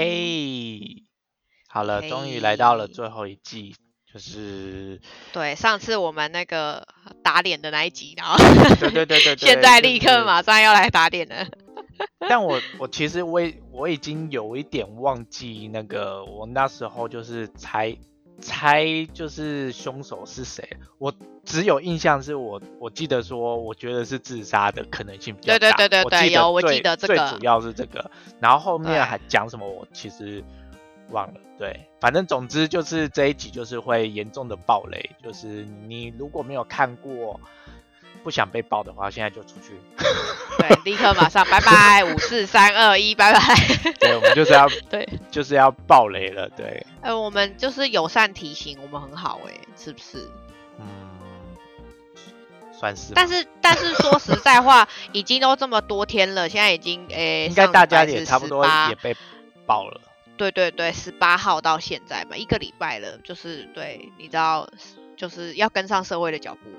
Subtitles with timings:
[0.00, 1.02] 嘿，
[1.68, 3.76] 好了，终于来到了最后一季，
[4.10, 4.98] 就是
[5.30, 6.88] 对，上次我们那个
[7.22, 8.38] 打脸的那一集，然后
[8.76, 11.46] 对对对对 对，现在立刻马上要来打脸了。
[12.20, 17.94] 但我我其实我也我已经有一点忘记那个我那时候就是猜
[18.40, 21.14] 猜就是凶手是谁，我
[21.50, 30.44] 只有印象是我我记得说我觉得是自杀的可能性比较大，对对对对对有我记得这个最主要是这个，然后后面还讲什么我其实
[31.10, 37.40] 忘了，对，反正总之就是这一集就是会严重的暴雷，就是你如果没有看过。
[38.22, 39.80] 不想被爆的话，现在就出去。
[40.58, 43.40] 对，立刻马上拜拜，五四三二一，拜拜。
[43.98, 46.86] 对，我们就是要 对，就是要爆雷了，对。
[47.00, 50.28] 呃，我们就是友善提醒，我们很好哎、是不是？
[50.78, 50.84] 嗯，
[52.80, 53.12] 算是。
[53.14, 59.14] 但是但是说实在话，已经都这么多天了，现在已经诶，应该大家也差不多也被
[59.66, 60.00] 爆了。
[60.38, 64.66] 对对对，十八号到现在嘛，一个礼拜了，就是对，你知道，
[65.14, 66.70] 就是要跟上社会的脚步。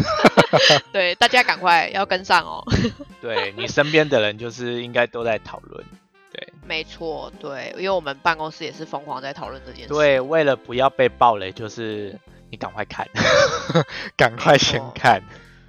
[0.90, 2.64] 对，大家赶快要跟上哦。
[3.20, 5.84] 对你身边的人就是应该都在讨论。
[6.32, 9.88] 对没错，对，因为我们办公室也是疯狂在讨论这件事。
[9.88, 12.18] 对，为了不要被暴雷，就是
[12.50, 13.06] 你赶快看，
[14.16, 15.22] 赶快先看。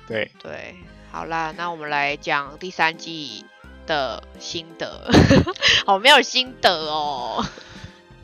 [0.08, 0.76] 对，对，
[1.12, 3.46] 好啦，那我们来讲第三季
[3.86, 5.10] 的心得。
[5.86, 7.46] 好没有心得哦。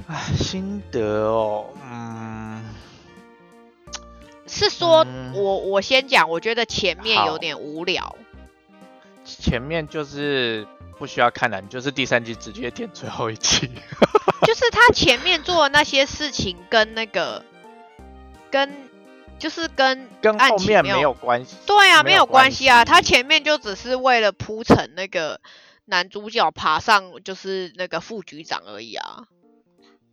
[0.07, 2.63] 唉，心得哦，嗯，
[4.45, 8.15] 是说、嗯我我先讲，我觉得前面有好点无聊。
[9.23, 10.67] 前面就是
[10.99, 13.71] 不需要看了，你就是第三季直接点最后一集。
[14.45, 17.43] 就是他前面做的那些事情跟那个
[18.55, 18.69] 跟
[19.37, 21.57] 就是跟跟后面没有关系。
[21.65, 25.41] 对啊，没有关关系啊，他前面就只是为了铺成那个
[25.83, 29.25] 男主角爬上就是那个副局长而已啊。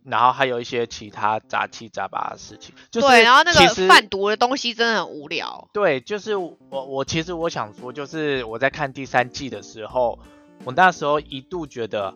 [0.03, 5.69] 然后还有一些其他杂七杂八的事情，就是对，然后那个贩毒的东西真的很无聊。
[5.71, 10.19] 对，就是我我其实我想说，就是我在看第三季的时候，
[10.65, 12.13] 我那时候一度觉得，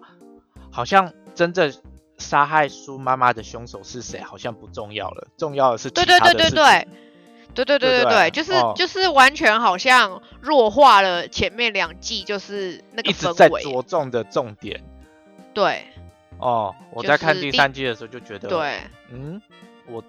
[0.70, 1.74] 好像真正
[2.18, 6.88] 杀害苏妈妈的凶手是谁，好像不重要了，重要的是对对对对对。
[7.54, 14.84] 对对对对对对对，就是、哦就是完全好像弱化了前面两季就是那个一直在着重的重点
[15.56, 15.88] 对
[16.38, 16.76] 哦。
[16.92, 19.42] 我在看第第三季的时候就觉得，，对，嗯，
[19.88, 20.04] 我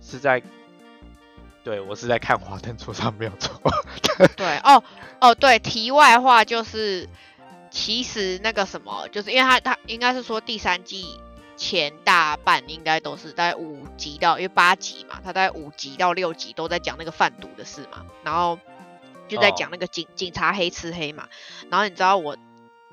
[0.00, 0.42] 是在，
[1.62, 3.60] 对我是在看《华灯初上》，没有错。
[4.36, 4.82] 对哦
[5.20, 7.08] 哦对，题外话就是，
[7.70, 11.06] 其实那个什么，就是因为他他应该是说第三季
[11.58, 18.58] 前大半应该都是在五集到因为八集嘛，他在五集到六集都在讲那个贩毒的事嘛，然后
[19.28, 21.28] 就在哦讲那个警、警察黑吃黑嘛，
[21.68, 22.36] 然后你知道我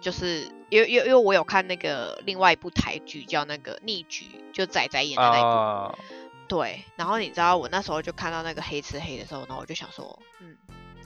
[0.01, 5.47] 就是因为因为因为我有看那个另外一部台剧叫那个逆局，就仔仔演的那一部。
[5.47, 5.95] 啊、
[6.47, 10.57] 对，然后你知道我那时候就看到那个黑吃黑的时候，然后我就想说，嗯，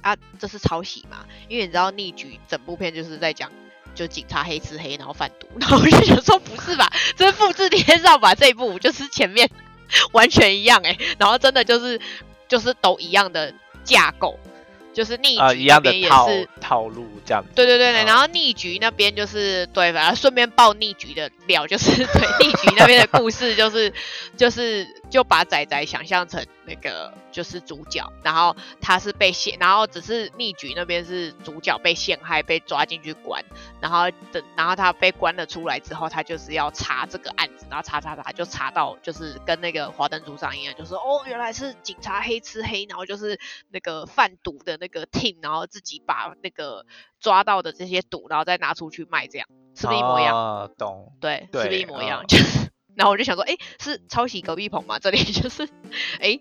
[0.01, 1.25] 啊，这是抄袭嘛？
[1.47, 3.51] 因为你知道逆局整部片就是在讲
[3.95, 8.33] 就警察黑吃黑，然后贩毒， 然后我就想说不是吧，这是复制贴上吧？
[8.35, 9.49] 这一部就是前面
[10.13, 11.99] 完全一样哎、然后真的就是
[12.47, 14.39] 就是都一样的架构，
[14.93, 16.49] 就是逆呃，局一样的那边也套是。
[16.61, 17.49] 套路这样子。
[17.55, 23.91] 对对对对，嗯然后逆局那边就是对，反正顺便爆逆局的料，就是 对逆局那边的故事，就是
[24.37, 33.43] 就是就把仔仔想象成那个就是主角，然后他是被陷，然后只是逆局那边是主角被陷害，被抓进去关，
[33.79, 43.39] 然后等然后他被关了出来之后，他就是要查这个案子，然后查查查就查到就是跟那个华灯初上一样，就是哦原来是警察黑吃黑，然后就是
[43.71, 46.85] 那个贩毒的那个 team，然后自己把那个
[47.19, 50.35] 抓到的这些赌，然后再拿出去卖，这样是不是一模一样？
[50.37, 51.13] 啊，懂。
[51.19, 52.23] 对，是不是一模一样？
[52.23, 54.99] 嗯 就是，然后我就想说，哎，是抄袭隔壁棚吗？
[54.99, 55.67] 这里就是，
[56.19, 56.39] 哎，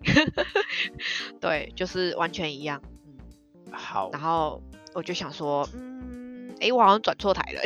[1.40, 2.82] 对，就是完全一样。
[3.06, 4.62] 嗯，好，然后
[4.94, 7.62] 我就想说，嗯，哎，我好像转错台了，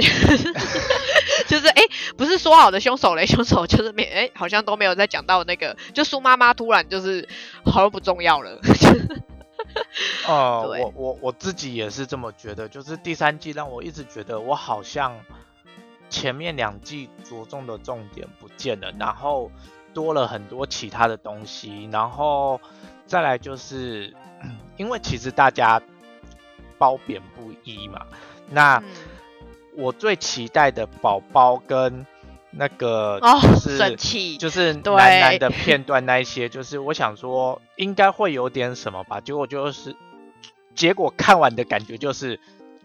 [1.47, 1.83] 就是哎，
[2.17, 3.25] 不是说好的凶手嘞？
[3.27, 7.27] 凶手就是没，哎，好像都没有在讲到那个，就苏妈妈突然就是
[7.65, 8.61] 好像不重要了。
[10.27, 15.19] 呃，我我我自己也是这么觉得，就是第三季让我一直觉得我好像
[16.11, 19.51] 前面两季着重的重点不见了，然后
[19.93, 22.61] 多了很多其他的东西，然后
[23.07, 24.15] 再来就是，
[24.77, 25.81] 因为其实大家
[26.79, 28.07] 褒贬不一嘛，
[28.49, 28.85] 那嗯。
[29.75, 32.07] 我最期待的宝宝跟
[32.53, 39.97] 那个哦就是、生气就是对男男的片段那一些，就是我想说应该会有点什么吧，结果就是
[40.75, 42.39] 结果看完的感觉就是，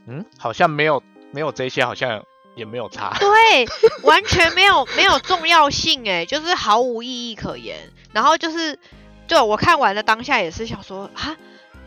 [0.08, 2.24] 嗯，好像没有没有这些，好像
[2.56, 3.16] 也没有差。
[3.20, 3.68] 对，
[4.04, 7.78] 完全没有没有重要性哎，就是毫无意义可言。
[8.14, 8.80] 然后就是，
[9.28, 11.36] 对我看完了当下也是想说啊，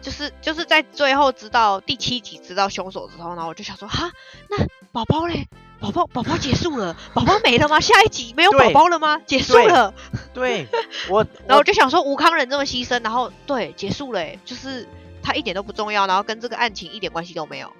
[0.00, 4.10] 就是就是在最后知道第七集知道凶手之后，然后我就想说哈，
[4.48, 5.48] 那宝宝嘞？
[5.80, 7.80] 宝宝宝宝结束了，宝宝没了吗？
[7.80, 9.18] 下一集没有宝宝了吗？
[9.26, 9.94] 结束了。
[10.34, 10.66] 对
[11.08, 14.86] 我， 然后我就想说，吴康仁这么牺牲，然后对结束了欸，就是
[15.22, 17.72] 他一点都不重要，然后跟这个案情一点关系都没有。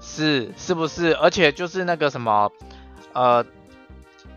[0.00, 1.14] 是是不是？
[1.16, 2.50] 而且就是那个什么，
[3.12, 3.44] 呃，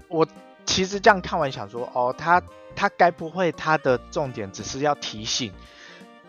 [0.08, 0.28] 我
[0.66, 2.42] 其实这样看完想说，哦，他
[2.76, 5.52] 他该不会他的重点只是要提醒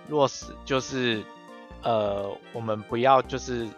[0.09, 1.23] 若是，就是
[1.83, 3.69] 呃，我们不要就是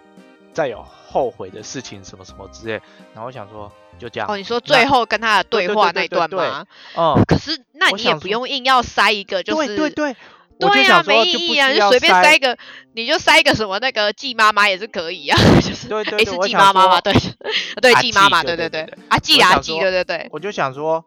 [0.53, 2.73] 再有后悔的事情什么什么之类。
[3.15, 6.67] 然后我想说，就这样，哦，你说最后跟他的对话那段吗？
[6.97, 10.17] 嗯，可是那你也不用硬要塞一个，就是对对
[10.59, 12.57] 对，呀、想说没意义啊，就随便塞塞一个，
[12.93, 17.01] 你就塞一个什么那个季妈妈也是可以啊， 就是对对对季妈妈吗？
[17.05, 17.15] 想说对，
[17.83, 21.05] 对啊季妈妈，对对对对对，啊季啊季，对对对，我就想说，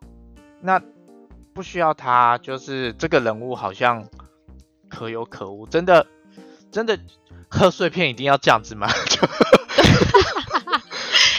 [0.61, 0.81] 那
[1.53, 4.05] 不需要他，就是这个人物好像
[4.89, 6.05] 可有可无，真的
[6.69, 6.99] 真的
[7.55, 8.87] 贺岁片一定要这样子吗？
[9.09, 9.21] 就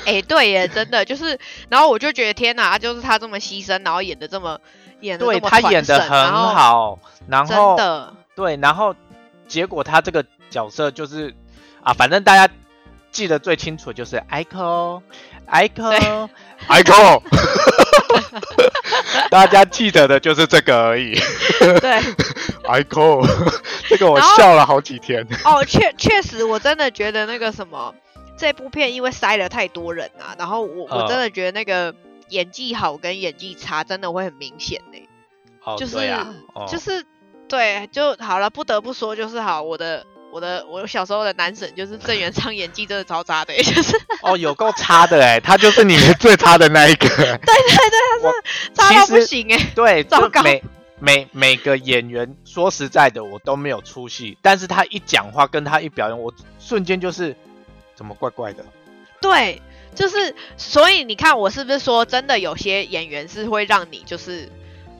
[0.07, 4.61] 哎、对耶，真的就是，然后我就觉得天哪，就是他这么牺牲，然后演的这么
[5.01, 6.99] 演的对他演的很好，
[7.29, 8.95] 然后真的，对，然后
[9.49, 11.35] 结果他这个角色就是
[11.83, 12.53] 啊，反正大家
[13.17, 15.01] 记得最清楚的就是 Ico
[15.51, 16.29] Ico
[16.69, 17.23] Ico，
[19.31, 21.15] 大家记得的就是这个而已。
[21.81, 21.99] 对，
[22.69, 23.27] Ico，
[23.89, 25.27] 这个我笑了好几天。
[25.47, 27.95] 哦，确确实，我真的觉得那个什么，
[28.37, 31.95] 这部片因为塞了太多人啊，然后我我嗯真的觉得那个
[32.29, 35.09] 演技好跟演技差真的会很明显呢、
[35.65, 35.97] 哦，就是
[36.53, 36.67] 哦。
[36.69, 37.03] 就是
[37.49, 47.09] 对，就好了，不得不说就是好，我的我的我小时候的男神就是郑元畅演技真的超差的、欸，就是 哦，有够差的哎，他就是里面最差的那一个。
[47.17, 48.33] 对对对，
[48.75, 50.63] 他是差到不行哎、对， 糟糕每
[50.99, 57.35] 每每个演员，说实在的，我都没有出戏，但是他一讲话跟他一表演，我瞬间就是
[57.95, 58.65] 怎么怪怪的。
[59.21, 59.63] 对，
[59.95, 64.51] 就是所以你看我是不是说真的有些演员是会让你就是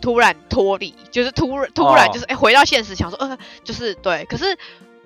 [0.01, 4.57] 突然脱离，就是突然突然哦就是哎、回到现实，想说呃就是对，可是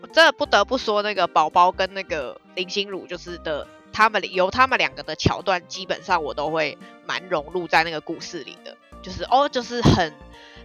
[0.03, 3.67] 我真的不得不说那个宝宝跟那个林心如就是的。
[3.93, 10.15] 他们由他们两个的桥段，基本上我都会蛮融入在那个故事里的，就是哦，就是很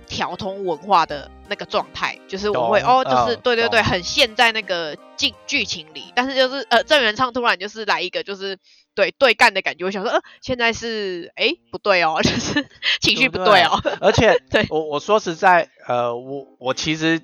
[0.05, 8.59] 调通文化的那个状态，就是我会哦，就是嗯对对对，很陷在那个剧剧情里，但是就是呃，郑元畅突然就是来一个就是
[8.93, 12.63] 对对干的感觉，我想说呃，现在是哎不对哦， 就是
[13.01, 17.19] 情绪不对哦，而且 对我我说实在，呃，我我其实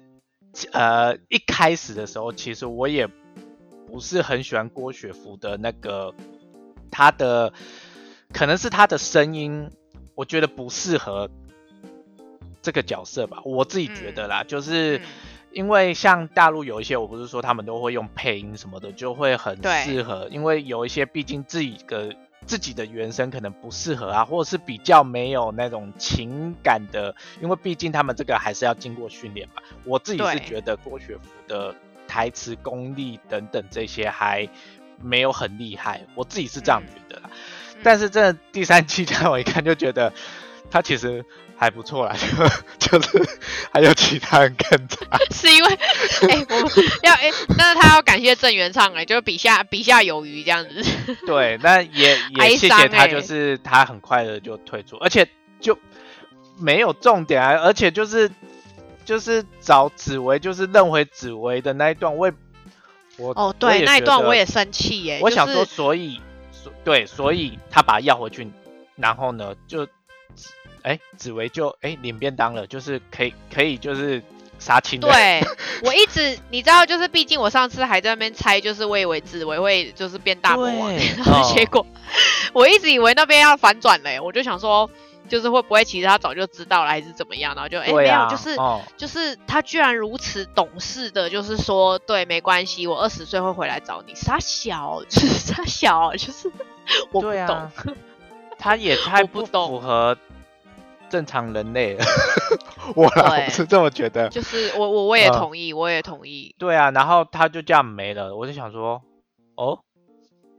[0.71, 3.07] 呃一开始的时候，其实我也
[3.87, 6.13] 不是很喜欢郭雪芙的那个
[6.89, 7.53] 她的，
[8.33, 9.69] 可能是她的声音，
[10.15, 11.29] 我觉得不适合
[12.61, 14.97] 这个角色吧，我自己觉得啦，就是。
[14.97, 15.01] 嗯
[15.53, 20.29] 因为像大陆有一些，我不是说他们都会用配音什么的，就会很适合。
[20.31, 22.15] 因为有一些毕竟自己的
[22.45, 29.61] 自己的原声可能不适合啊，或者是比较没有那种情感的，因为毕竟他们这个还是要经过训练嘛。
[29.83, 31.75] 我自己是觉得郭雪芙的
[32.07, 34.47] 台词功力等等这些还
[35.01, 37.29] 没有很厉害，我自己是这样嗯觉得啦。
[37.33, 37.37] 嗯
[37.83, 40.13] 但是这第三期让我一看就觉得
[40.69, 41.25] 他其实
[41.61, 42.15] 还不错啦，
[42.79, 43.29] 就就是
[43.71, 45.05] 还有其他人更差。
[45.29, 46.71] 是因为哎、我们
[47.03, 50.83] 要哎、但是他要感谢郑元畅哎、就是笔下笔下有余这样子，
[51.27, 55.27] 对，那也 也谢谢他，就是他很快的就退出，而且
[55.59, 55.77] 就
[56.57, 58.31] 没有重点啊，而且就是
[59.05, 62.33] 就是找紫薇，就是认回紫薇的那一段，我也
[63.17, 66.19] 我哦对那一段我也生气耶、我想说，所以
[66.51, 68.51] 所对，所以他把他要回去，
[68.95, 69.87] 然后呢，就
[70.83, 74.21] 哎紫薇就哎领便当了，就是可以可以就是
[74.59, 75.41] 杀青，对
[75.83, 81.85] 我一直你知道，就是毕竟我上次还在那边猜，就是我以为紫薇会就是变大魔王， 然后哦结果、
[82.53, 84.89] 我一直以为那边要反转嘞，我就想说，
[85.29, 87.55] 就是会不会其实他早就知道了，还是怎么样？
[87.55, 94.13] 然后就哎、没有，就是、哦就是他居然如此懂事的，就是说对，没关系，我二十岁会回来找你。
[94.13, 96.51] 傻小，就是傻小，就是
[97.11, 97.47] 我不懂。
[97.55, 97.71] 啊，
[98.59, 100.15] 他也太不符合
[101.11, 102.05] 正常人类了，
[102.95, 104.29] 我啦我是这么觉得。
[104.29, 106.55] 就是我我我也嗯同意，我也同意。
[106.57, 109.03] 对啊，然后他就这样没了，我就想说，
[109.55, 109.79] 哦，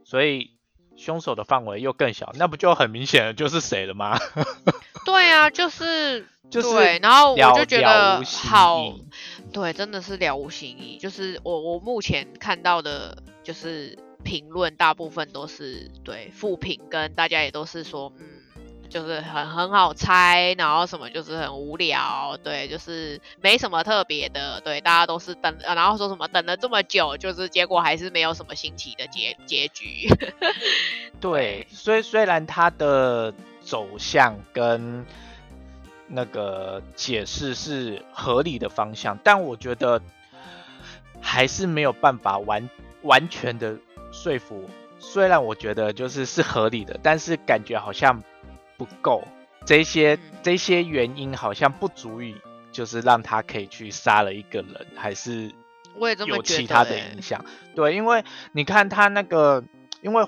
[0.05, 0.51] 所以
[0.95, 4.17] 凶手的范围又更小，那不就很明显的就是谁了吗？
[5.05, 8.93] 对啊，就是 就是对，然后我就觉得好，
[9.51, 10.97] 对，真的是了无新意。
[11.01, 18.25] 就是我我目前看到的，就是评论大部分都是对负评，跟大家也都是说，嗯，
[18.93, 30.07] 就是很很好猜，然后什么就是很无聊，对，就是没什么特别的，对，大家都是等，然后说什么等了这么久，就是结果还是没有什么新奇的结结局。
[31.19, 35.03] 对，虽虽然它的走向跟
[36.07, 39.99] 那个解释是合理的方向，但我觉得
[41.19, 42.69] 还是没有办法完
[43.01, 43.75] 完全的
[44.11, 44.69] 说服。
[44.99, 48.23] 虽然我觉得就是是合理的，但是感觉好像
[48.77, 49.23] 不够。
[49.65, 52.35] 这些这些原因好像不足以，
[52.71, 55.51] 就是让他可以去杀了一个人，还是
[55.95, 57.43] 我也这么有其他的影响。
[57.75, 59.63] 对，因为你看他那个，
[60.01, 60.25] 因为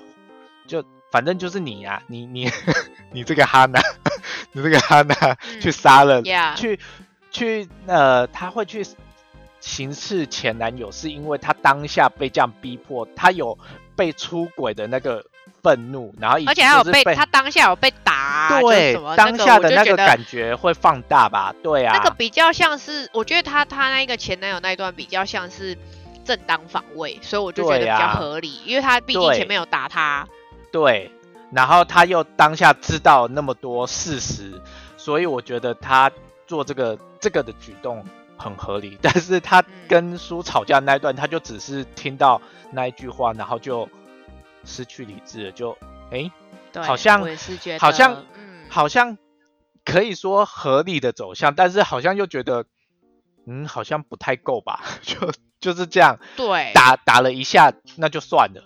[0.66, 2.50] 就反正就是你呀，你你
[3.12, 3.80] 你这个哈娜。
[4.52, 5.14] 你这个哈娜
[5.60, 6.22] 去杀了，
[6.56, 6.80] 去
[7.30, 8.86] 去呃，他会去
[9.60, 13.58] 行刺前男友，是因为他当下被这样逼迫，他有
[13.94, 15.26] 被出轨的那个
[15.66, 21.52] 愤怒，然后而且还有被他当下有被打，对，当下的那个感觉会放大吧？
[21.60, 25.76] 对啊，那个比较像是，我觉得他他那一个前男友那一段比较像是
[26.24, 30.24] 正当防卫，所以我就觉得比较合理，因为他毕竟前面有打他，
[30.70, 31.10] 对。
[31.50, 34.60] 然后他又当下知道那么多事实，
[34.96, 36.08] 所以我觉得他
[36.46, 38.04] 做这个这个的举动
[38.36, 38.96] 很合理。
[39.02, 43.88] 但是他跟叔吵架那一段，他就只是听到那一句话，然后就
[44.66, 45.76] 失去理智了，就
[46.10, 46.30] 哎，
[46.82, 47.26] 好像
[47.78, 48.26] 好像
[48.68, 49.16] 好像
[49.84, 52.66] 可以说合理的走向，但是好像又觉得
[53.46, 54.82] 嗯，好像不太够吧？
[55.02, 58.62] 就就是这样，对，打打了一下，那就算了。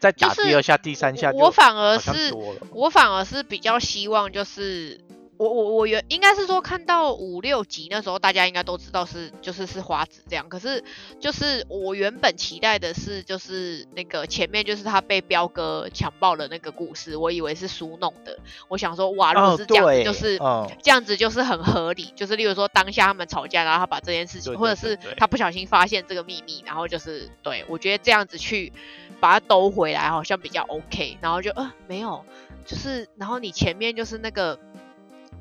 [0.00, 2.34] 再打第二下、第三下，我反而是
[2.72, 5.00] 我反而是比较希望，就是
[5.36, 10.48] 我我我原应该是说看到五六集那时候，大家应该都知道是就是是花子这样。
[10.48, 10.82] 可是
[11.20, 18.38] 就是我原本期待的是，就是那个前面就是他被彪哥强暴的那个故事，我以为是书弄的。
[18.68, 20.38] 我想说，哇，如果是这样子，就是
[20.82, 22.12] 这样子就是很合理。
[22.14, 28.72] 就是例如说当下他们吵架，然后他把这件事情，或者是他不小心发现这个秘密，然后就是对我觉得这样子去。
[29.20, 32.22] 把它兜回来好像比较 OK，然后就呃没有，
[32.66, 34.58] 就是然后你前面就是那个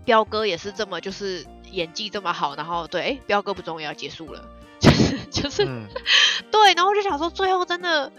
[0.06, 4.44] 彪哥也是这么就是演技这么好，然后对哎彪哥不重要结束了，
[4.80, 5.66] 就是 就是
[6.52, 8.12] 对，然后我就想说最后真的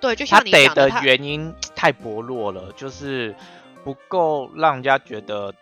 [0.00, 3.34] 对，就像你讲的原因太薄弱了，就是
[3.84, 5.54] 不够让人家觉得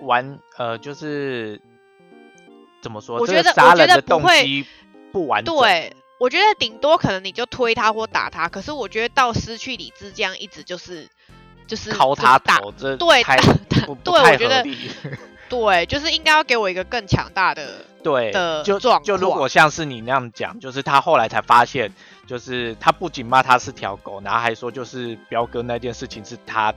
[0.00, 1.60] 玩呃就是
[2.82, 4.66] 怎么说，我觉得杀人的动机
[5.12, 5.54] 不完整。
[6.18, 11.10] 我觉得顶多可能你就推他或打他，可是我觉得到失去理智这样一直就是
[11.66, 12.58] 就是敲他打，
[12.96, 14.64] 对对，我觉得
[15.48, 21.92] 对，就是应该要给我一个更强大的 对的就就如果像是你那样讲，就是他后来才发现，
[22.26, 26.72] 就是他不仅骂他是条狗，然后还说就是彪哥那件事情是他。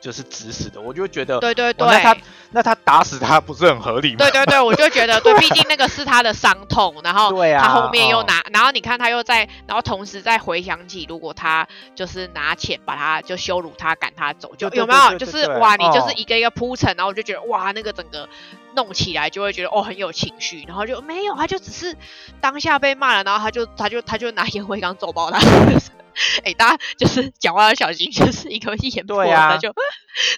[0.00, 2.16] 就是指使的，我就觉得，对对对，那他
[2.52, 4.16] 那他打死他不是很合理吗？
[4.24, 15.18] 对对对，我就觉得，对，毕竟那个是他的伤痛，然后他后面又拿，然后你看他又在，然后同时再回想起，如果他就是拿钱把他就羞辱他赶他走，就有没有？
[15.18, 18.28] 就是哇，你就是一个一个铺陈，然后我就觉得哇，那个整个
[18.74, 21.96] 弄起来就会觉得哦很有情绪，然后就没有，他就只是
[22.40, 25.38] 当下被骂了，然后他就他就他就拿烟灰缸揍爆他。
[26.44, 29.72] 哎，大家就是讲话要小心，就是一个一言破，他就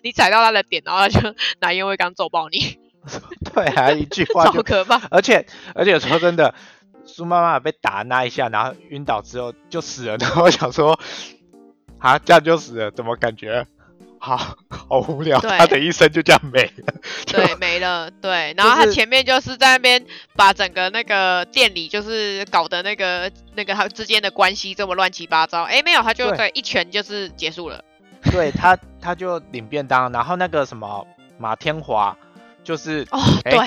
[0.03, 2.79] 你踩到他的点，然后他就拿烟灰缸揍爆你。
[3.53, 5.01] 对啊，一句话就 可怕。
[5.11, 6.55] 而且而且说真的，
[7.05, 10.17] 苏妈妈被打那一下，然后晕倒之后就死了。
[10.19, 11.01] 然后我想说，
[11.99, 13.67] 啊，这样就死了，怎么感觉？
[14.25, 14.37] 好
[14.69, 16.95] 好无聊，他的一生就这样没了。
[17.27, 18.09] 对，没了。
[18.09, 25.65] 对，然后他前面就是在那边把整个那个店里就是搞的那个那个他之间的关系这么乱七八糟。
[25.65, 27.83] 哎，没有，他就对一拳就是结束了。
[28.31, 31.05] 对他，他就领便当，然后那个什么
[31.37, 32.17] 马天华
[32.63, 33.59] 就是哦，对，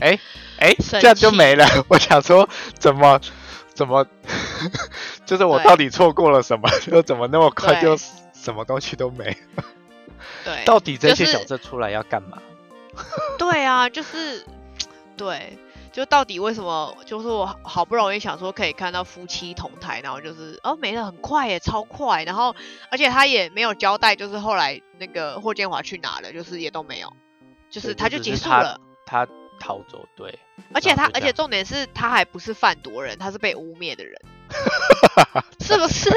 [0.00, 0.18] 哎
[0.58, 1.64] 哎， 这样就没了。
[1.86, 2.48] 我想说，
[2.80, 3.20] 怎么
[3.74, 4.04] 怎么，
[5.24, 6.68] 就是我到底错过了什么？
[6.84, 9.36] 就怎么那么快就什么东西都没？
[10.44, 12.38] 对，到底这些角色出来要干嘛？
[13.38, 14.44] 对啊，就是
[15.16, 15.56] 对，
[15.92, 16.96] 就到底为什么？
[17.06, 22.24] 就是我好不容易想说可以看到夫妻同台，然后就是哦没了，很快耶，超快。
[22.24, 22.54] 然后
[22.90, 27.12] 而且他也没有交代，就是后来那个霍建华去哪了，就是也都没有，
[27.70, 29.26] 就是他就结束了，他
[29.60, 30.04] 逃走。
[30.16, 30.38] 对，
[30.74, 34.20] 而且他而且重点是他还不是贩毒人，他是被污蔑的人。
[35.60, 36.10] 是不是？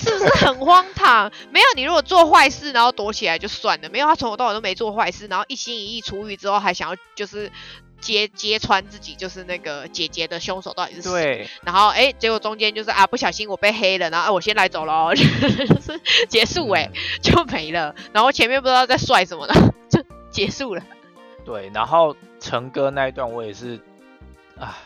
[0.00, 1.30] 是不是很荒唐？
[1.50, 3.88] 没有，你如果做坏事，然后躲起来就算了。
[3.88, 7.50] 没有，他从头到尾都没做坏事，然后一心一意出狱之后，还想要就是
[8.00, 11.10] 揭揭穿自己就是那个姐姐的凶手到底是谁。
[11.10, 15.22] 对，然后哎，结果中间就是啊，不小心我被黑了，然后、啊、我先来走喽，就
[15.80, 17.94] 是结束哎、嗯就没了。
[18.12, 19.54] 然后前面不知道在帅什么的，
[19.88, 20.82] 就结束了。
[21.44, 23.80] 对，然后成哥那一段我也是
[24.58, 24.76] 啊，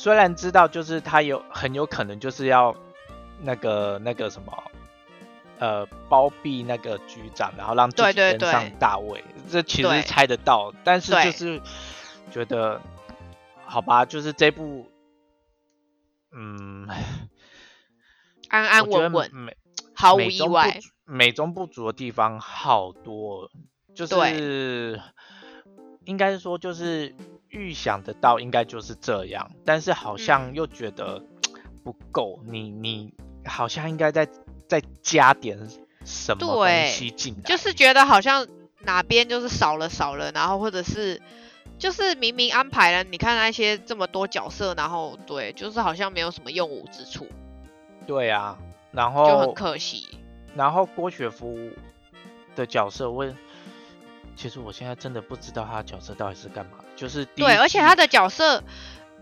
[0.00, 2.74] 虽然知道就是他有很有可能就是要
[3.42, 4.64] 那个那个什么。
[5.58, 11.60] 呃，包庇那个局长，然后让自己登上大位，这其实猜得到，但是就是
[12.30, 12.80] 觉得，
[13.66, 14.86] 好吧，就是这部，
[16.32, 16.88] 嗯，
[18.48, 19.54] 安安稳稳，美
[19.92, 20.80] 毫无意外。
[20.80, 23.50] 足美中不足的地方好多，
[23.94, 24.98] 就是
[26.06, 27.14] 应该是说就是
[27.50, 31.22] 预想得到应该就是这样，但是好像嗯又觉得
[31.84, 33.12] 不够，你你
[33.44, 34.26] 好像应该再
[34.68, 35.58] 再加点
[36.04, 38.46] 什么东对西进来，就是觉得好像
[38.80, 41.20] 哪边就是少了少了，然后或者是
[41.78, 47.26] 就是明明安排了，你看那些这么多角色，然后对，就是好像没有什么用武之处，
[48.06, 48.58] 对啊，
[48.92, 50.06] 然后就很可惜。
[50.54, 51.70] 然后郭雪芙
[52.54, 53.34] 的角色我也。
[54.36, 58.62] 其实我现在真的不知道他的角色到底是干嘛的，就是对，而且他的角色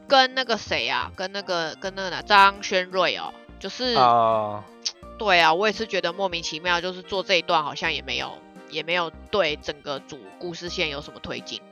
[0.08, 4.64] 跟那个谁啊，跟那个跟那个哪张轩瑞哦，就是、啊、
[5.16, 8.36] 对啊，我也是觉得莫名其妙，就是做这一段好像也没有
[8.68, 11.62] 也没有对整个主故事线有什么推进。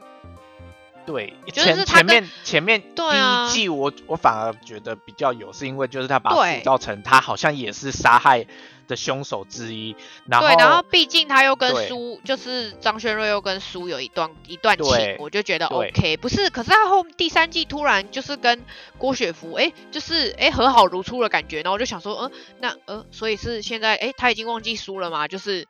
[1.06, 8.46] 对，就是前前面前面第一季我我反而觉得比较有，是因为就是他把对塑造成他好像也是杀害
[8.88, 9.96] 的凶手之一，
[10.26, 16.16] 然后对，然后毕竟他又跟对苏，就是张轩瑞又跟苏有一段一段情，我就觉得 OK。
[16.18, 18.62] 不是，可是他后第三季突然就是跟
[18.98, 25.26] 郭雪芙，哎，就是哎和好如初的感觉，然后我就想说，嗯，那呃，所以是现在哎他已经忘记苏了吗？
[25.26, 25.66] 就是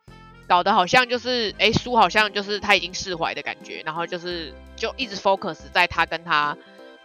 [0.48, 6.56] 搞得好像就是哎苏好像就是他已经释怀的感觉，然后就是就一直 focus 在他跟他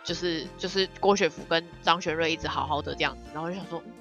[0.04, 3.82] 就是就是郭雪芙跟张学瑞一直好好的这样子，然后就想说。
[3.86, 3.92] 嗯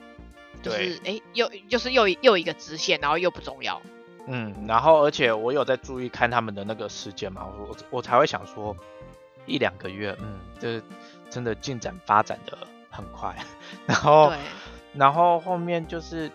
[0.62, 3.80] 就对是哎，又就是又又一个支线，然后又不重要。
[4.26, 8.76] 嗯，然后而且我有在注意看他们的那个时间嘛，我我才会想说
[9.46, 10.82] 一两个月，嗯，这
[11.30, 12.58] 真的进展发展的
[12.90, 13.34] 很快，
[13.86, 14.38] 然后对，
[14.92, 16.30] 然后后面就是。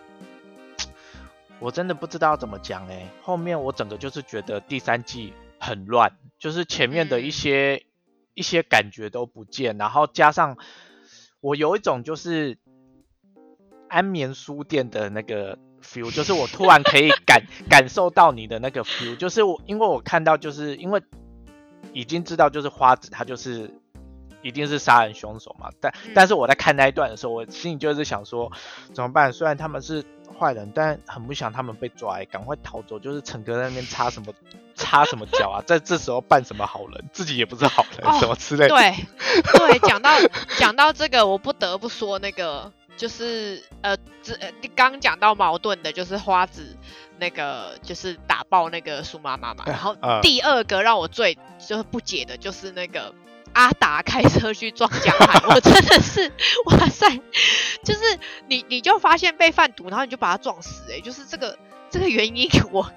[1.60, 7.30] 我真的不知道怎么讲哎，后面我整个就是觉得第三季很乱，就是前面的一嗯。
[7.32, 7.86] 些、
[8.34, 10.58] 一些感觉都不见，然后加上
[11.40, 12.58] 我有一种就是
[13.88, 21.00] 安眠书店的那个 feel，就是我突然可以 感感受到你的那个 feel，就是我因为我看到就是因为
[21.94, 23.70] 已经知道就是花子他就是
[24.46, 28.50] 一定是杀人凶手嘛，但、嗯但是我在看那一段的时候，我心里就是想说
[28.94, 29.32] 怎么办？
[29.32, 30.04] 虽然他们是
[30.38, 32.98] 坏人，但很不想他们被抓，赶快逃走。
[32.98, 34.32] 就是陈哥在那边插什么
[34.76, 38.74] 插什么脚啊，在这时候扮什么好人，自己也不是好人，哦什么之类的。
[38.74, 38.94] 对
[39.42, 40.10] 对， 讲到
[40.58, 46.76] 讲到这个，我不得不说那个就是呃，这呃刚讲到矛盾的，就是花子
[47.18, 53.12] 那个就是打爆那个苏妈妈嘛，然后 嗯第二个让我最就是不解的就是那个。
[53.56, 56.30] 阿达开车去撞江海， 我真的是
[56.66, 57.08] 哇塞！
[57.82, 58.00] 就是
[58.48, 62.92] 你你就发现被贩毒，然后你就把他撞死、欸，哎，就是这个这个原因我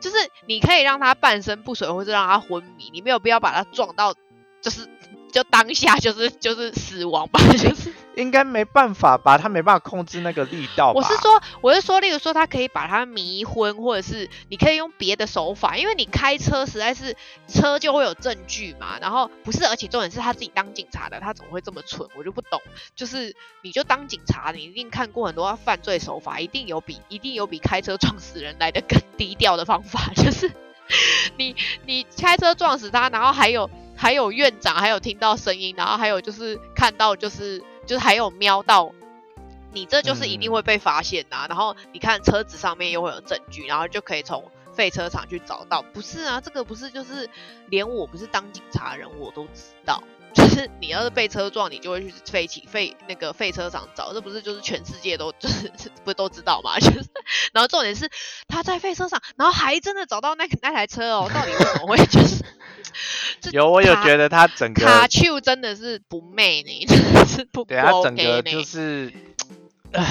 [0.00, 4.14] 就是你可以让他半身不遂，或者让他昏迷，你没有必要把他撞到，
[4.62, 4.88] 就是
[5.32, 9.38] 就当下就是就是死亡吧， 就是应该没办法吧？
[9.38, 10.92] 他没办法控制那个力道？
[10.94, 17.16] 我是说我是说，例如说他可以把他迷昏，或者是你可以用别的手法，因为你开车实在是
[17.48, 22.06] 车就会有证据嘛，然后不是，而且重点是他自己当警察的，他怎么会这么蠢？
[22.14, 22.60] 我就不懂，
[22.94, 30.52] 就是你就当警察，你一定看过很多犯罪手法，一定有比一定有比开车撞死人来的更低调的方法，就是
[31.38, 33.70] 你你开车撞死他，然后还有
[34.02, 38.92] 还有院长，还有听到声音，然后还有就是看到就是就是还有瞄到，
[39.72, 45.82] 你这就是一定会被发现呐、然后你看车子上面又会有证据，然后就可以从废车场去找到。
[45.82, 47.30] 不是啊，这个不是就是
[47.68, 50.02] 连我不是当警察人我都知道。
[50.34, 55.70] 就是你要是被车撞，你就会去废弃废那个废车场找，这不是就是全世界都就是
[56.04, 56.78] 不都知道嘛？
[56.80, 57.04] 就是，
[57.52, 58.08] 然后重点是
[58.48, 62.42] 他在废车场，然后还真的找到那个那台车哦，到底为什么会就是？
[63.52, 68.42] 有，我有觉得他整个卡丘真的是不媚呢，真的是不不对他整个。
[68.42, 69.12] 就是，
[69.92, 70.04] 唉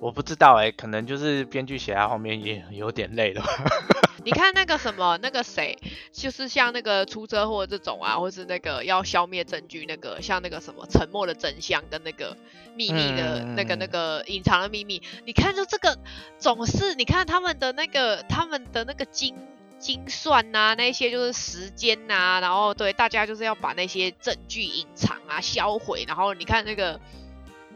[0.00, 3.42] 我不知道哎、可能就是编剧写到后面也有点累了。
[4.24, 5.78] 你看那个什么，那个谁，
[6.12, 12.36] 就是像那个出车祸这种啊，或是那个要消灭证据那个，像那个什么沉默的真相跟那个
[12.74, 15.96] 秘密的、那个那嗯个隐藏的秘密，你看就这个
[16.38, 19.34] 总是，你看他们的那个他们的那个精
[19.78, 27.00] 精算呐、那些就是时间呐、然后对大家就是要把那些证据隐藏啊、销毁，然后你看那个。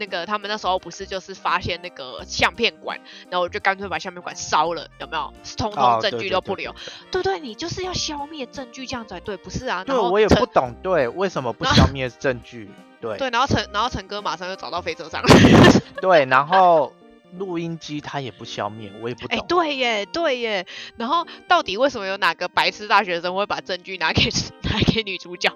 [0.00, 2.98] 那个他们那时候不是就是发现那个相片馆，
[3.30, 5.32] 然后我就干脆把相片馆烧了，有没有？
[5.56, 6.74] 通通证哦对对对据都不留。
[7.12, 9.84] 对对，你就是要消灭证据，这样才对，不是啊？
[9.84, 12.70] 对我也不懂，对，为什么不消灭证据？
[13.00, 15.22] 对对，然后陈然后陈哥马上就找到飞车上。
[16.00, 16.92] 对，然后
[17.36, 19.46] 录音机他也不消灭，我也不哎、懂。
[19.46, 20.66] 对耶，对耶。
[20.96, 24.30] 然后到底为什么有哪个白痴大学生会把证据拿给
[24.64, 25.52] 拿给女主角？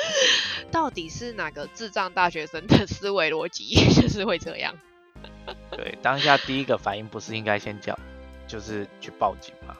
[0.70, 4.74] 到底是哪个智障大学生的思维逻辑 就是会这样？
[5.70, 7.98] 对，当下第一个反应不是应该先叫，
[8.46, 9.76] 就是去报警吗？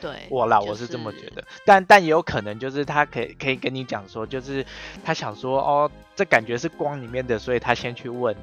[0.00, 4.66] 对，我啦，就我是这么觉得，但但也有可能就是他可以可以跟你讲说，就是
[5.02, 8.36] 他想说哦，这感觉是光里面的，所以他先去问，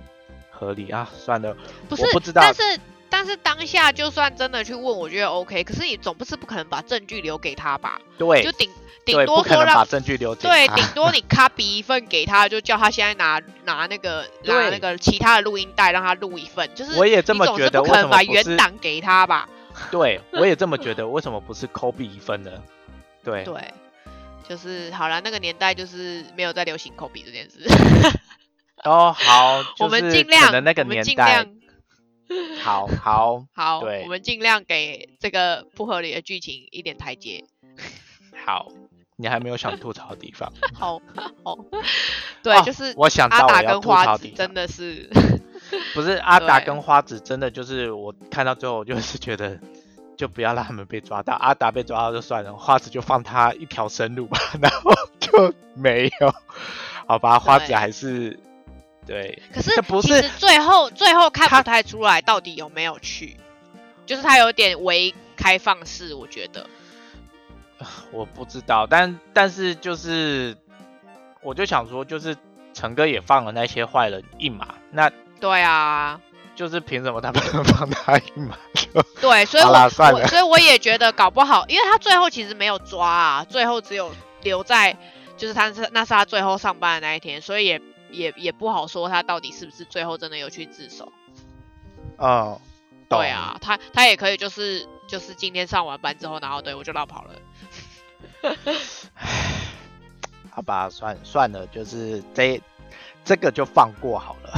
[0.49, 1.55] 合理啊，算了，
[1.87, 2.79] 不是，我不知道但是
[3.11, 5.63] 但是当下就算真的去问，我觉得 OK。
[5.65, 7.99] 可是你总不是不可能把证据留给他吧？
[8.17, 8.67] 对就顶
[9.05, 16.67] 顶，多说让证据留给对，顶多你 copy 一份给他，就叫他现在拿拿那个拿那个其他的录音带，让他录一份。
[16.73, 18.23] 就是我也这么觉得，为是不可能把？
[18.23, 19.49] 原档给他吧？
[19.91, 22.51] 对，我也这么觉得，为什么不是 copy 一份呢？
[23.23, 23.73] 对，对，
[24.47, 27.67] 就是好了，那个年代就是没有在流行 copy 这件事。
[28.83, 31.60] 哦，好， 我就是可们尽量，能那个我们年代，尽量
[32.61, 37.43] 好好 好，对我们尽量给这个不合理的剧情一点台阶。
[38.45, 38.71] 好，
[39.17, 40.51] 你还没有想吐槽的地方？
[40.73, 41.01] 好，
[41.43, 41.57] 好，
[42.41, 45.09] 对，哦就是我想阿到我要达跟花吐槽的地方子真的是，
[45.93, 49.59] 不是阿达跟花子，真的就是我看到最后，我就是觉得，
[50.17, 51.33] 就不要让他们被抓到。
[51.35, 56.33] 阿达被抓到就算了，花子就放他一条生路吧，然后就没有。
[57.07, 58.39] 好吧，花子还是
[59.05, 63.35] 对，可是这不是其实最后最后看不太出来到底有没有去，
[64.05, 66.67] 就是他有点为开放式，我觉得。
[68.11, 70.55] 我不知道，但但是就是，
[71.41, 72.37] 我就想说，就是
[72.75, 76.21] 陈哥也放了那些坏人一马，那对啊，
[76.55, 78.55] 就是凭什么他 不能放他一马？
[79.19, 79.89] 对，所以我
[80.27, 84.95] 所以我也觉得搞不好，因为他最后其实没有抓啊，最后只有留在
[85.35, 91.11] 就是他是那是他最后上班的那一天，所以也也也不好说他到底是不是最后真的有去自首。
[92.17, 92.59] 嗯，
[93.09, 97.35] 懂对啊，他他也可以就是就是今天上完班之后，然后对我就绕跑了。
[100.51, 102.61] 好吧，算算了，就是这
[103.23, 104.53] 这个就放过好了。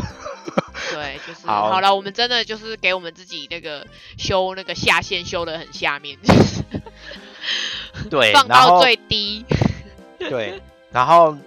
[0.91, 3.85] 对，就是 好好了，我们真的就是给我们自己那个
[4.17, 6.17] 修那个下限修的很下面，
[8.09, 9.45] 对， 放到最低。
[10.17, 10.61] 对，
[10.91, 11.37] 然后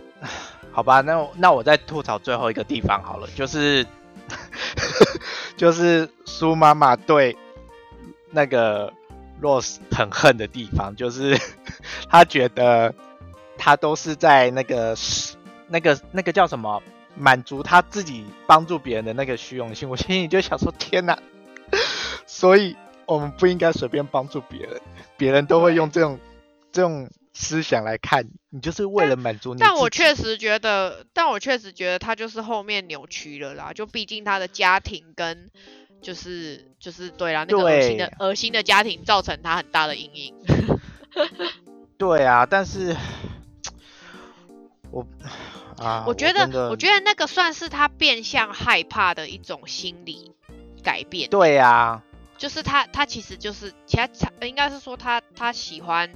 [0.77, 3.87] 好吧，那我那我再吐槽最后一个地方好了，就是
[5.57, 7.35] 就是苏妈妈对
[8.31, 8.93] 那个
[9.41, 11.41] Rose 很恨的地方，就是
[12.11, 12.95] 她觉得
[13.57, 14.95] 她都是在那个
[15.69, 16.83] 那个那个叫什么
[17.15, 21.19] 满足她自己帮助别人的那个虚荣心，我心里就想说天哪，
[22.27, 24.79] 所以我们不应该随便帮助别人，
[25.17, 26.21] 别人都会用这种
[26.71, 27.09] 这种
[27.39, 29.61] 思想来看你，就是为了满足你。
[29.61, 33.73] 但我确实觉得，但我确实觉得他就是后面扭曲了啦。
[33.75, 35.51] 就毕竟他的家庭跟
[36.01, 40.35] 就是就是对啦，那个恶心的恶心的家庭造成他很大的阴影。
[41.99, 42.97] 对啊，但是
[44.91, 45.07] 我
[45.77, 50.33] 啊，我觉得，我觉得那个算是他变相害怕的一种心理
[50.83, 51.29] 改变。
[51.29, 52.03] 对啊，
[52.39, 54.09] 就是他，他其实就是，其他
[54.47, 56.11] 应该是说他他喜欢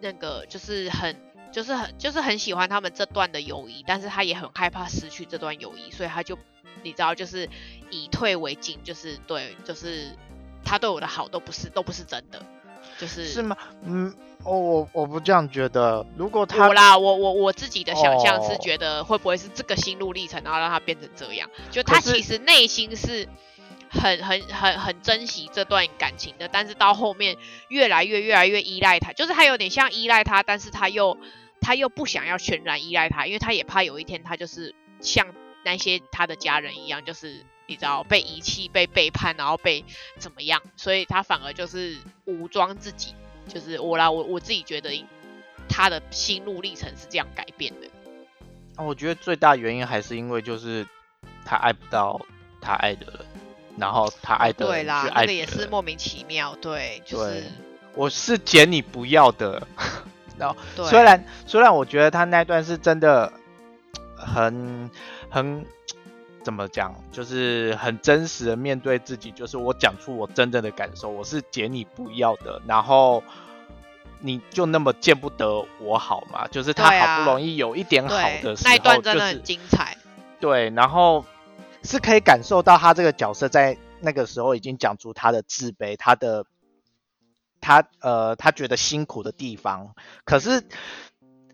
[0.00, 1.16] 那个，就是很
[1.52, 6.38] 就是很就是很喜欢他们这段的友谊，但是他也很害怕失去这段友谊，所以他就
[6.82, 7.48] 你知道，就是
[7.90, 10.16] 以退为进，就是对，就是
[10.64, 12.42] 他对我的好都不是都不是真的，
[12.98, 13.56] 就是是吗？
[13.82, 16.04] 嗯，哦，我我不这样觉得。
[16.16, 21.48] 如果他我啦，我我我自己的想象是哦觉得会不会是这个心路历程，然后让他变成这样？
[21.70, 23.28] 就他其实内心是
[23.92, 27.36] 很很很很珍惜这段感情的，但是到后面
[27.68, 31.16] 越来越越来越依赖他，就是他有点像依赖他，但是他又
[31.60, 35.26] 他又不想要全然依赖他，因为他也怕有一天他就是像
[35.64, 39.84] 那些他的家人一样，就是你知道被遗弃、被背叛，然后被
[40.18, 43.14] 怎么样，所以他反而就是武装自己。
[43.48, 45.04] 就是我啦，我我自己觉得
[45.68, 47.88] 他的心路历程是这样改变的。
[48.76, 50.86] 我觉得最大原因还是因为就是
[51.44, 52.24] 他爱不到
[52.60, 53.26] 他爱的人，
[53.82, 57.42] 然后他爱的人对啦去，爱那个也是莫名其妙，对，就是
[57.96, 59.60] 我是捡你不要的。
[60.38, 63.32] 然后对，虽然虽然我觉得他那段是真的
[64.16, 64.88] 很
[65.28, 65.66] 很
[66.44, 73.20] 怎么讲，就是很真实的面对自己，就是我讲出我真正的感受，我是捡你不要的，然后
[74.20, 76.46] 你就那么见不得我好吗？
[76.52, 79.96] 就是他好不容易有一点好的时那一段真的很精彩。
[80.38, 81.24] 对，然后
[81.82, 86.44] 是可以感受到他这个角色在那个时候已经讲出他的自卑，他的
[87.60, 90.64] 他呃他觉得辛苦的地方，可是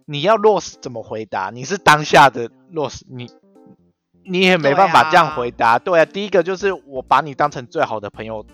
[0.06, 1.50] 你要 Rose 怎么回答？
[1.50, 3.30] 你是当下的 Rose，你
[4.24, 5.78] 你也没办法这样回答。
[5.78, 8.46] 对啊，第一个就是我把你当成最好的朋友，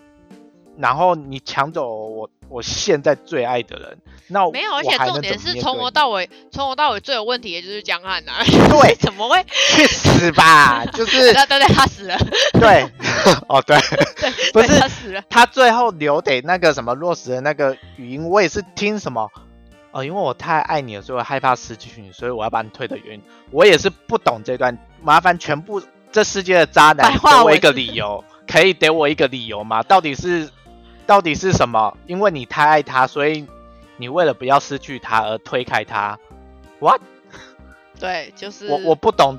[0.77, 8.45] 然后你抢走我我现在最爱的人，那没有，而且重点是从头到尾，从头到尾最有问题的就是江汉呐、啊。
[8.71, 9.45] 对 怎么会？
[9.75, 12.17] 去死吧， 就是对对对，他死了。
[12.61, 12.87] 对，
[13.49, 13.77] 哦对。
[14.21, 15.23] 对，不是他死了。
[15.29, 19.31] 他最后留给那个什么落实的那个语音，我也是听什么，
[19.91, 23.21] 哦，因为我太爱你了，所以我害怕失去你，所以我要把你推得远。
[23.51, 29.83] 我也是不懂这段，麻烦全部这世界的渣男给我一个理由，可以给我一个理由吗？
[29.83, 30.49] 到底是
[31.07, 31.97] 到底是什么？
[32.07, 33.47] 因为你太爱他，所以
[33.97, 36.19] 你为了不要失去他而推开他。
[36.81, 37.01] What？
[37.99, 39.39] 对，就是我我不懂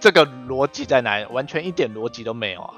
[0.00, 2.74] 这个逻辑在哪里，完全一点逻辑都没有啊！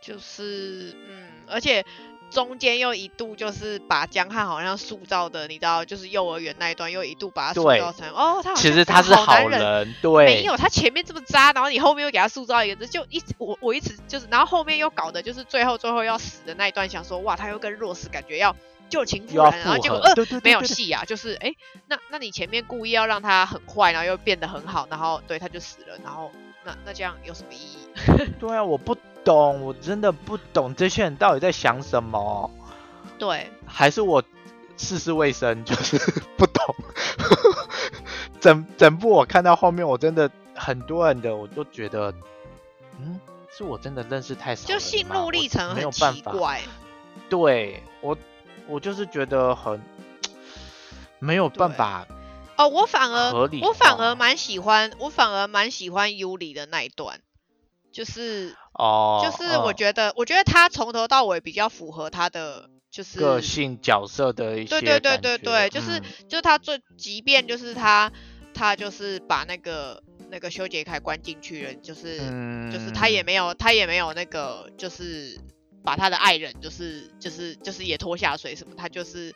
[0.00, 1.84] 就是嗯，而且
[2.30, 9.94] 中间又一度就是把江汉好像塑造的，你知道，就是幼儿园那一段又一度把他塑造成哦，他好其实他是好人。
[10.02, 18.54] 对，没有，他前面这么渣，然后你后面又给他塑造一个，就一直我我一直就是，然后后面又搞的就是最后最后要死的那一段，想说哇，他又跟若斯感觉要
[18.88, 21.54] 旧情复燃，然后，结果呃没有戏啊，就是哎，
[21.86, 26.30] 那那你前面故意要让他很坏，然后又变得很好，然后对他就死了，然后
[26.64, 28.28] 那那这样有什么意义？
[28.40, 32.50] 对啊，我不懂，我真的不懂这些人到底在想什么，
[33.18, 34.22] 对，还是我
[34.76, 35.98] 事事未深，就是
[36.36, 36.74] 不懂。
[38.40, 42.12] 整整部我看到后面，我真的很多人的我都觉得，
[43.00, 43.18] 嗯，
[43.50, 45.90] 是我真的认识太少就心路历程很。
[45.90, 46.60] 奇怪。
[47.30, 48.16] 对我，
[48.66, 49.80] 我就是觉得很
[51.18, 52.06] 没有办法
[52.56, 57.20] 哦，我反而我反而蛮喜欢，我反而蛮喜欢尤里的那一段，
[57.94, 59.76] 就是哦，就是我嗯。
[59.76, 66.02] 觉得，我觉得他从头到尾比较符合他的就是个性角色的一些对对对感对觉对就是嗯。
[66.28, 68.12] 就是他最，即便就是他
[68.52, 75.38] 他就是把那个那个修杰楷关进去了，就是、嗯，就是他也没有他也没有那个就是
[75.84, 79.32] 把他的爱人就是就是就是也拖下水什么，他就是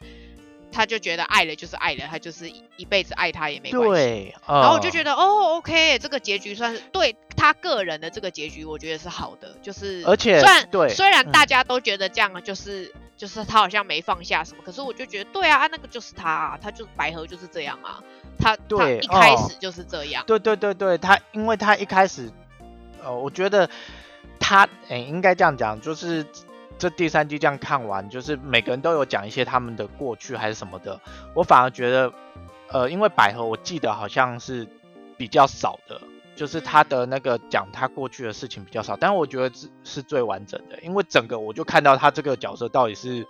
[0.71, 3.89] 他就觉得爱了就是爱了，他就是一一辈子爱他也没关系。
[3.89, 18.01] 对，然后我就觉得得哦，OK，这个结局算是对他个人的这个结局，我觉得是好的，就是而且虽然对虽然嗯大家都觉得这样就是就是他好像没放下什么，可是我就觉得对啊，啊那个就是他啊，他就是白河就是这样啊，
[18.39, 22.31] 他他一开哦始就是这样，对对对对，他因为他一开始，
[23.03, 23.69] 呃，我觉得
[24.39, 26.27] 他哎应该这样讲，就是
[26.79, 31.01] 这第三季这样看完，就是每个人都有讲一些他们的过去还是什么的，
[31.35, 32.13] 我反而觉得，
[32.69, 34.67] 呃，因为百合我记得好像是
[35.17, 36.01] 比较少的。
[36.37, 43.27] 就是他的那个讲他过去的事情比较少，但我觉得是是最完整的，因为整个我就看到他这个角色到底是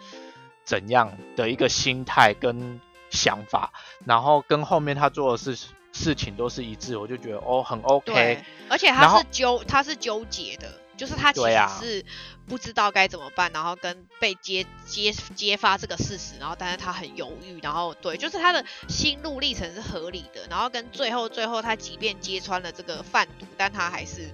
[0.63, 3.73] 怎样的一个心态跟想法，
[4.05, 5.59] 然后跟后面他做的事
[5.91, 12.05] 事情都是一致，我就觉得哦很 OK 对。，而且他是纠他是纠结的，就是他其实是
[12.47, 24.29] 不知道该怎么办，然后跟被揭揭揭发这个事实，然后但是他很犹豫，然后对，就是他的心路历程是合理的，然后跟最后最后他即便揭穿了这个贩毒，但他还是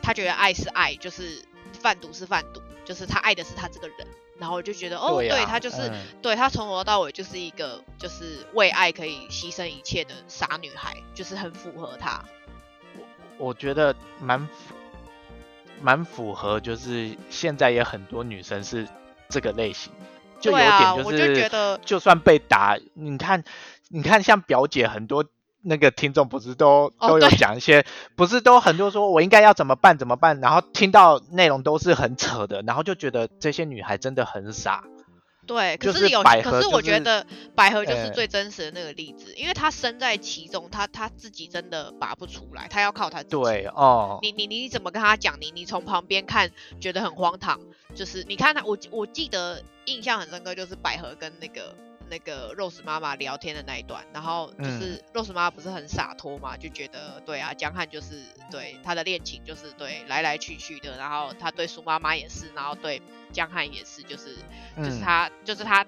[0.00, 1.42] 他觉得爱是爱，就是
[1.80, 4.06] 贩毒是贩毒，就是他爱的是他这个人。
[4.36, 12.20] 然后我就觉得，哦，对啊他就是，嗯对他从头到尾就是一个，就是为爱可以牺牲一切的傻女孩，就是很符合他。
[13.38, 14.73] 我觉得蛮符
[15.82, 18.86] 蛮符合，就是现在也很多女生是
[19.28, 19.92] 这个类型，
[20.40, 23.44] 就有点我就觉得就算被打，你看
[23.88, 25.24] 你看像表姐很多。
[25.66, 34.84] 那个听众不是都哦都有讲一些，不是都很多说我应该要怎么办怎么办，然后听到内容都是很扯的，然后就觉得这些女孩真的很傻。
[35.46, 43.42] 对，可就是有，可是我觉得百合就是呃最真实的那个例子，因为她身在其中，她她自己真的拔不出来，她要靠她自己。
[43.42, 45.36] 对哦，你你你怎么跟她讲？
[45.40, 47.60] 你你从旁边看觉得很荒唐，
[47.94, 51.74] 就是你看她，我我记得印象很深刻，就是百合跟那个
[52.14, 54.64] 那个 Rose 妈妈聊天的那一段，然后嗯。
[54.64, 58.22] 就是 Rose 妈妈不是很洒脱嘛，就觉得对啊，江汉就是
[58.52, 64.36] 对他的恋情就是对来来去去的，然后他对苏妈妈也是，然后对江汉也是，就是
[64.76, 65.00] 就是嗯。
[65.00, 65.84] 他就是他。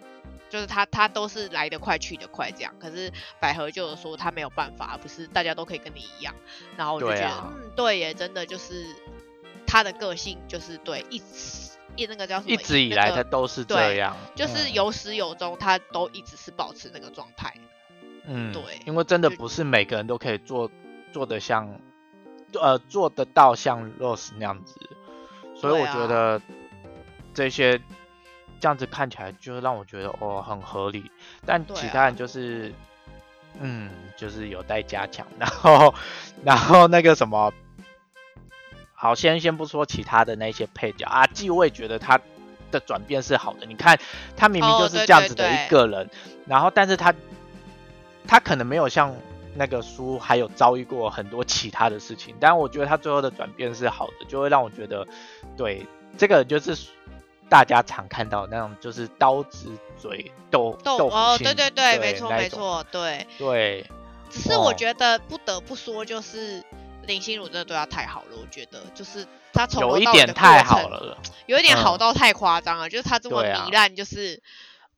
[0.48, 6.32] 就是他，他都是来得快去得快这样，可是百合就有说他没有办法，不是大家都可以跟你一样，
[6.76, 8.86] 然后我就觉得，嗯，对耶，真的就是
[9.66, 11.65] 他的个性就是对一直
[11.96, 17.52] 一那个叫什么，一直以来那个他都是这对样，就是嗯有始有终，他都一直是保持那个状态。
[18.28, 20.70] 嗯，对因为真的不是每个人都可以做
[21.12, 21.80] 做的像，
[22.60, 24.74] 呃，做得到像 Rose 那样子，
[25.54, 26.40] 所以我觉得
[27.32, 27.78] 这些
[28.58, 31.10] 这样子看起来就让我觉得哦很合理，
[31.44, 32.74] 但其他人就是，
[33.60, 35.94] 嗯，就是有待加强，然后
[36.44, 37.52] 然后那个什么，
[39.06, 42.18] 好，先先不说其他的那些配角啊，继我也觉得他
[42.72, 43.96] 的转变是好的，你看
[44.36, 46.10] 他明明哦就是这样子的一个人，
[46.44, 47.14] 然后但是他
[48.26, 49.14] 他可能没有像
[49.54, 55.06] 那个书还有遭遇过很多其他的事情，但我觉得他最后的转变是好的，就会让我觉得，
[55.56, 55.86] 对
[56.18, 56.76] 这个就是
[57.48, 63.24] 大家常看到那种就是刀子嘴豆豆哦，心对对对，没错没错，对。
[63.38, 63.86] 对，
[64.28, 66.60] 只是我哦觉得不得不说，就是
[67.06, 68.36] 林心如真的对他太好了。
[68.40, 72.88] 我觉得就是他从有一点太，好了，有一点好嗯到太夸张了。
[72.88, 74.42] 就是他这么糜烂，就是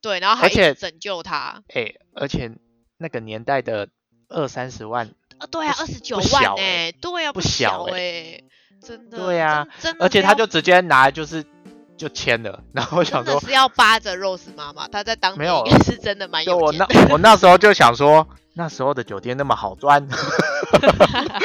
[0.00, 1.62] 对，然后还且拯救他。
[1.74, 2.50] 哎、而且
[2.96, 3.88] 那个年代的
[4.28, 8.42] 二三十万，啊，对啊，不二十九万哎对啊，不小小哎，
[8.82, 9.18] 真的。
[9.18, 11.44] 对啊真，的而且他就直接拿就是
[11.98, 17.12] 就签了，然后我想说，是要扒着 Rose 妈妈，她在当没有年应该是真的蛮就我那有钱的。
[17.12, 20.08] 我那时候就想说，那时候的酒店那么好赚，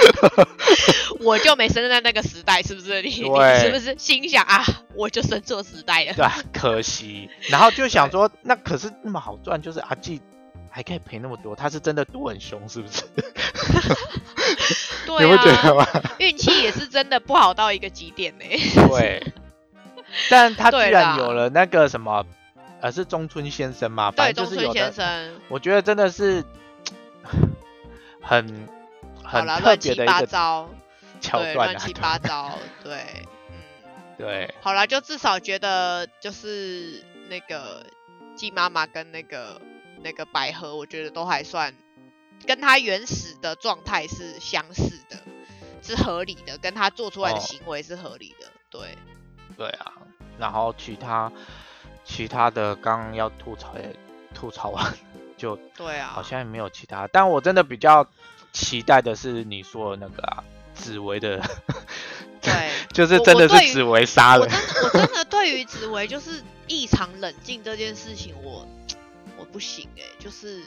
[1.20, 3.02] 我就没生在那个时代，是不是？
[3.02, 4.64] 你你是不是心想啊，
[4.96, 6.14] 我就生错时代了？
[6.14, 7.30] 对啊，可惜。
[7.50, 10.22] 然后就想说，那可是那么好赚，就是阿纪
[10.70, 13.04] 还可以赔那么多，他是真的赌很凶，是不是？
[15.06, 15.88] 对啊，吗？
[16.20, 18.46] 运气也是真的不好到一个极点呢。
[18.90, 19.34] 对。
[20.30, 22.26] 但他居然有了那个什么，
[22.82, 26.44] 呃，是中村先生嘛，对，中村先生，我觉得真的是
[28.22, 28.68] 很
[29.24, 30.70] 好啦，很特乱七别的一个八糟，
[31.20, 32.52] 对，桥段啊，乱七八糟，
[32.84, 33.56] 对，嗯，
[34.18, 37.86] 对，好啦，就至少觉得就是那个
[38.36, 39.60] 季妈妈跟那个
[40.02, 41.74] 那个百合，我觉得都还算
[42.46, 45.18] 跟她原始的状态是相似的，
[45.82, 47.42] 是合理的，跟她做出来的哦。
[47.42, 48.98] 行为是合理的，对，
[49.58, 49.94] 对啊，
[50.38, 51.32] 然后其他
[52.04, 53.96] 其他的刚刚要吐槽也
[54.34, 54.94] 吐槽完，
[55.38, 57.08] 就对啊，好像也没有其他。
[57.08, 58.08] 但我真的比较
[58.52, 61.42] 期待的是你说的那个啊，紫薇的，
[62.42, 62.72] 对。
[62.94, 64.60] 就是真的是紫薇杀了我真。
[64.60, 68.68] 的我真的对于紫薇就是异常冷静这件事情，我
[69.36, 70.62] 我不行哎、就是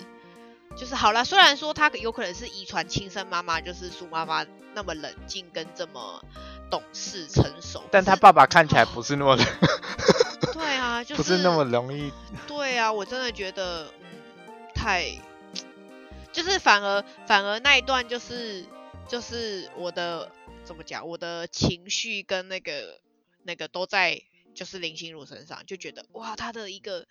[0.74, 4.44] 就是好啦，虽然说她有可能是遗传亲生妈妈，就是苏妈妈
[4.74, 6.20] 那么冷静跟这么
[6.70, 9.36] 懂事成熟，但他爸爸看起来不是那么，
[10.52, 12.12] 对啊， 就是不是那么容易。
[12.46, 15.10] 对啊，我真的觉得嗯太，
[16.32, 18.64] 就是反而反而那一段就是
[19.08, 20.30] 就是我的
[20.64, 23.00] 怎么讲，我的情绪跟那个
[23.42, 24.22] 那个都在
[24.54, 27.06] 就是林心如身上，就觉得哇，他的一个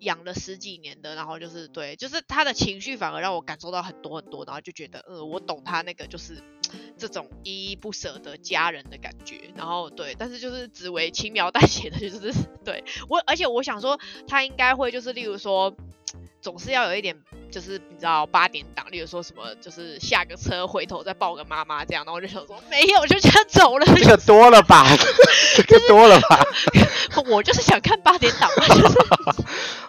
[0.00, 6.42] 养了十几年的，然后就是对，就是他的情绪反而让我感受到很多很多，然后就觉得呃，我懂他那个就是
[6.98, 12.32] 这种依依不舍的家人的感觉，然后对，但是就是紫薇轻描淡写的，就是
[12.64, 15.76] 对我，而且我想说，他应该会就是例如说，
[16.40, 17.16] 总是要有一点。
[17.48, 23.86] 就是你知道八点档，例如说什么，就是下个车回头再抱个妈妈这样，然后我就想说没有，就这样走了。
[23.86, 24.84] 这个多了吧？
[25.56, 26.44] 这个多了吧？
[27.30, 28.98] 我就是想看八点档嘛，就是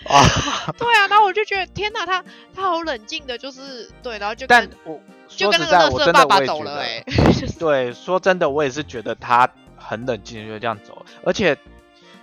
[0.08, 0.74] 啊！
[0.78, 2.24] 对啊，然后我就觉得天哪，他
[2.56, 11.58] 他好冷静的，就是对，然后就但跟我就跟那个乐色爸爸走了、哎欸， 就是对，说真的，我也是觉得他很冷静地就这样走，而且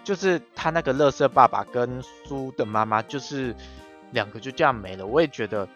[0.03, 3.55] 就是他那个乐色爸爸跟苏的妈妈，就是
[4.13, 5.69] 两个就这样没了，我也觉得，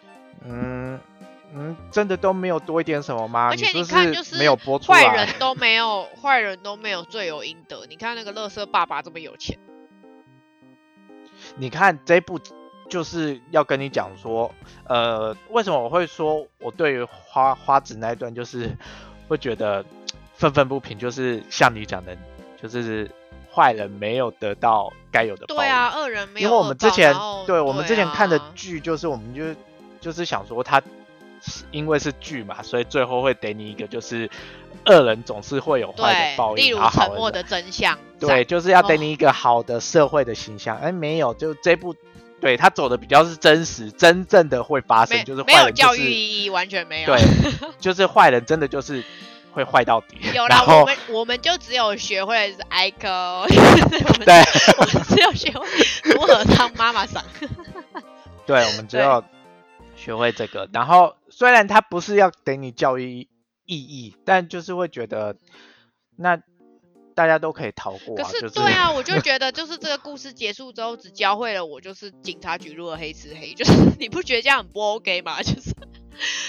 [0.45, 0.99] 嗯
[1.55, 3.49] 嗯，真的都没有多一点什么吗？
[3.51, 7.87] 而且你看就是没有播出来坏，人都没有，坏人都没有罪有应得。
[7.89, 9.59] 你看那个乐色爸爸这么有钱，
[11.59, 12.41] 你看这部
[12.89, 18.71] 就是要跟你讲说，呃，为什么我会说我对于花花子那一段就是
[19.29, 19.85] 会觉得
[20.35, 22.17] 愤愤不平，就是像你讲的，
[22.63, 23.11] 就是
[23.53, 25.57] 坏人没有得到该有的报。
[25.57, 27.15] 对啊，恶人没有因为我们之前
[27.47, 29.55] 对我们之前看的啊剧，就是我们就
[30.01, 30.81] 就是想说他
[31.43, 34.31] 是因为是剧嘛，所以最后会给你一个就是
[34.89, 40.77] 恶人总是会有坏的报应，例，如沉默的真相，对，就是要给哦你一个好的社会的形象。
[40.79, 41.95] 哎，没有，就这部
[42.41, 47.07] 对他走的比较是真实，真正的会发生，就是没有教坏人就是育意义，完全没有。
[47.07, 47.21] 对，
[47.79, 49.05] 就是坏人真的就是
[49.53, 50.19] 会坏到底。
[50.35, 54.43] 有啦，我们我们就只有学会是我们 对
[54.79, 55.67] 我们只有学会
[56.05, 57.23] 如何当妈妈桑。
[58.47, 59.23] 对，我们只有
[59.97, 60.69] 学会这个。
[60.73, 63.27] 然后虽然他不是要给你教育
[63.69, 65.37] 意义，但就是会觉得
[66.17, 66.43] 那
[67.15, 75.43] 大家都可以逃过可是对啊，我就觉得就是这个故事结束之后，只教会了我就是警察局如何黑吃黑，就是 你不觉得这样很不 OK 吗？
[75.45, 75.75] 就是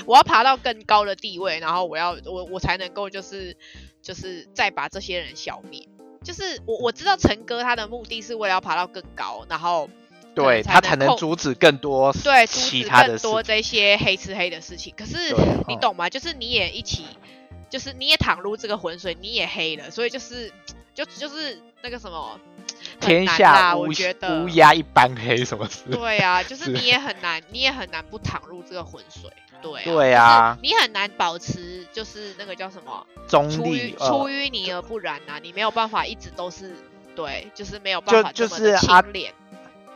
[0.06, 3.58] 我要爬到更高的地位，然后我要我我才能够就是
[4.02, 5.88] 就是再把这些人消灭。
[6.24, 9.90] 就是我我知道陈哥他的目的是为了要爬到更高，然后
[10.44, 14.94] 对他才能阻止更多对阻止其他的更多这些黑吃黑的事情。
[14.98, 15.36] 可是
[15.68, 16.10] 你懂吗？
[16.10, 17.06] 就是你也一起，
[17.70, 20.52] 就是你也躺入这个浑水，你也黑了，所以就是
[20.94, 22.40] 就就是那个什么，
[23.00, 25.84] 天下我觉得乌鸦一般黑，什么事？
[25.92, 29.32] 对啊，就是是你也很难，你也很难不躺入这个浑水。
[29.62, 36.74] 对啊，对啊就是你很难保持就是那个叫什么中出立出淤泥而不染啊，你没有办法一直都是
[37.14, 39.34] 对，就是没有办法就是阿清廉。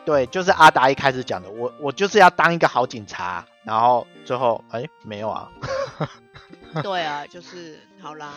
[0.06, 5.50] 对，就是阿达一开始讲的，我我就是要当一个好警察，然后最后哎没有啊，
[6.84, 8.34] 对啊，就是好啦，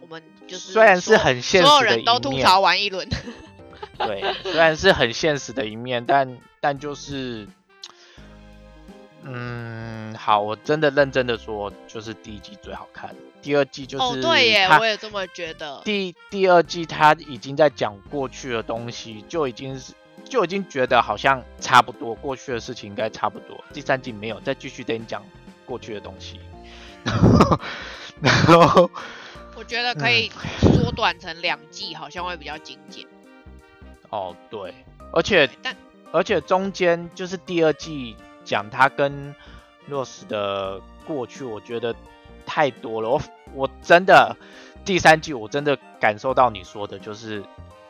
[0.00, 3.08] 我们就是虽然是很现所有实的人都吐槽完一轮，
[3.96, 7.48] 对，虽然是很现实的一面，但但就是，
[9.22, 15.80] 嗯，好，我真的认真的说，就是第一季最好看，第二季就是哦，对耶，我也这么觉得。
[15.82, 19.94] 第第二季他已经在讲过去的东西，就已经是
[20.30, 23.62] 就已经觉得好像差不多，过去的事情应该差不多。
[23.74, 25.22] 第三季没有再继续跟你讲
[25.66, 26.40] 过去的东西，
[27.04, 27.60] 然 后
[28.22, 28.90] 然后
[29.56, 33.04] 我觉得可嗯以缩短成两季，好像会比较精简。
[34.08, 34.72] 哦对，
[35.12, 35.76] 而且但
[36.12, 39.34] 而且中间就是第二季讲他跟
[39.88, 41.94] Rose 的过去，我觉得
[42.46, 43.08] 太多了。
[43.08, 43.20] 我
[43.52, 44.36] 我真的
[44.84, 47.44] 第三季我真的感受到你说的，就是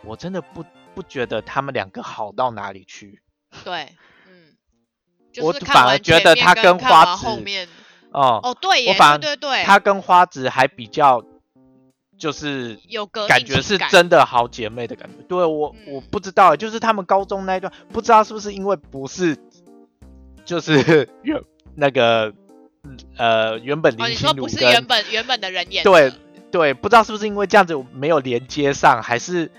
[0.05, 0.65] 我真的不
[0.95, 3.21] 不觉得他们两个好到哪里去。
[3.65, 3.95] 对，
[4.29, 4.55] 嗯，
[5.33, 7.69] 就我反而觉得他跟花子后面，
[8.13, 11.25] 哦，哦，对耶，我反而对对对，他跟花子还比较
[12.19, 15.23] 就是有感觉是真的好姐妹的感觉。
[15.27, 19.37] 对我、嗯我不知道，就是他们高中那一段，不知道是不是因为不是
[20.45, 21.43] 就是 原
[21.75, 22.33] 那个
[23.17, 26.13] 呃原本哦，林心如跟、原本原本的人演的，对
[26.51, 29.51] 对，不知道是不是因为这样子没有连接上，还是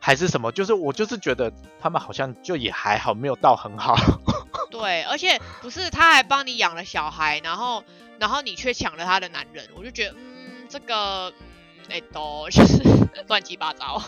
[0.00, 0.52] 还是什么？
[0.52, 3.96] 就是我就是觉得他们好像就也还好，没有到很好。
[4.70, 7.82] 对，而且不是他还帮你养了小孩，然后
[8.18, 12.82] 然后你却抢了他的男人，我就觉得嗯，这个嗯，哎、都 就是
[13.28, 14.02] 乱七八糟，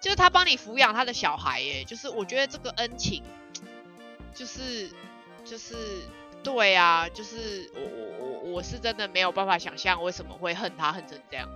[0.00, 3.22] 就是他帮你抚养他的小孩，耶，就是我觉得这个恩情，
[4.34, 4.90] 就是
[5.44, 5.74] 就是
[6.42, 11.48] 对啊，就是我我我我是真的没有办法想象为什么会恨他恨成这样，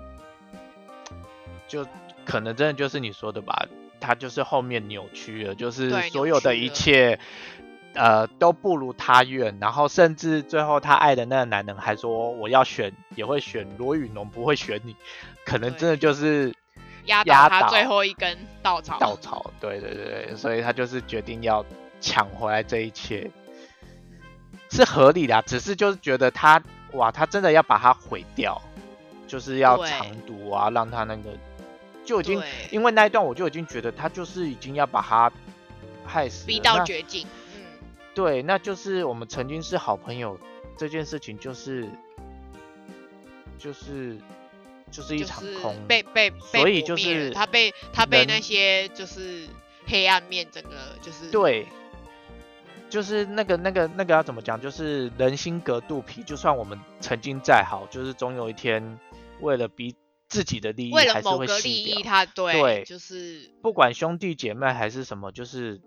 [1.66, 1.86] 就
[2.24, 3.66] 可能真的就是你说的吧，
[4.00, 7.18] 他就是后面扭曲了，就是所有的一切，
[7.94, 14.94] 呃，都不如他愿，然后甚至最后他爱的那个男人还说我要选，也会选罗宇农，不会选你，
[15.44, 16.54] 可能真的就是
[17.06, 18.98] 压压他最后一根稻草。
[18.98, 21.64] 稻草，对对对对，所以他就是决定要
[22.00, 23.30] 抢回来这一切，
[24.70, 26.62] 是合理的啊，只是就是觉得他
[26.92, 28.60] 哇，他真的要把它毁掉，
[29.26, 31.30] 就是要对藏毒啊，让他那个
[32.10, 35.30] 就已经，因为那一段我就已经觉得他就是已经要把他
[36.04, 37.26] 害死，逼到绝境。
[37.54, 37.62] 嗯，
[38.14, 40.38] 对，那就是我们曾经是好朋友
[40.76, 41.88] 这件事情，就是
[43.58, 44.18] 就是
[44.90, 49.46] 就是一就是场空，被被被所以就是他被他被那些就是
[49.86, 51.66] 黑暗面整个就是对，
[52.88, 54.60] 就是那个那个那个要怎么讲？
[54.60, 58.98] 就是人心隔肚皮，就算我们曾经再好，就是总有一天
[59.40, 59.94] 为了逼
[60.30, 65.82] 自己的利益，为了还是会某个利益，他对对就是不管兄弟姐妹还是什么，就是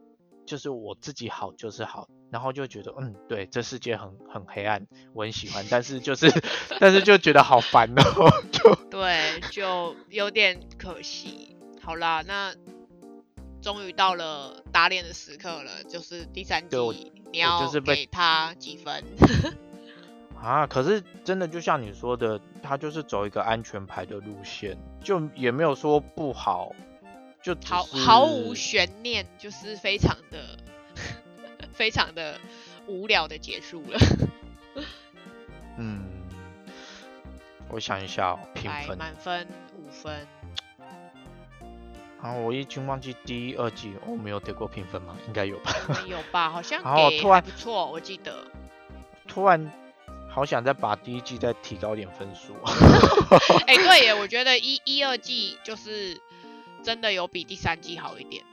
[0.46, 6.30] 就是我自己好就是好，然后就觉得嗯，对，这世界很很黑暗，我很喜欢，但是就是
[6.80, 11.56] 但是就觉得好烦哦，就对，就有点可惜。
[11.82, 12.54] 好啦，那
[13.62, 19.04] 终于到了打脸的时刻了，就是第三对我季，你我要就是被给他几分？
[20.44, 26.74] 啊，可是真的就像你说的，他就是走一个安全牌的路线，就也没有说不好，
[27.42, 30.58] 就毫毫无悬念，就是非常的
[31.72, 32.38] 非常的
[32.88, 33.98] 无聊的结束了。
[35.80, 36.04] 嗯，
[37.70, 40.28] 我想一下、哦，评分，满分五分，
[42.22, 45.16] 啊，我已经忘记第一、二季我没有得过评分吗？
[45.26, 45.72] 应该有吧。
[46.06, 46.50] 有吧？
[46.52, 48.44] 好像 给还突然不错，我记得。
[49.26, 49.72] 突然
[50.34, 52.56] 好想再把第一季再提高点分数。
[53.68, 56.20] 哎、对耶，我觉得一一二季就是
[56.84, 58.44] 真的有比第三季好一点。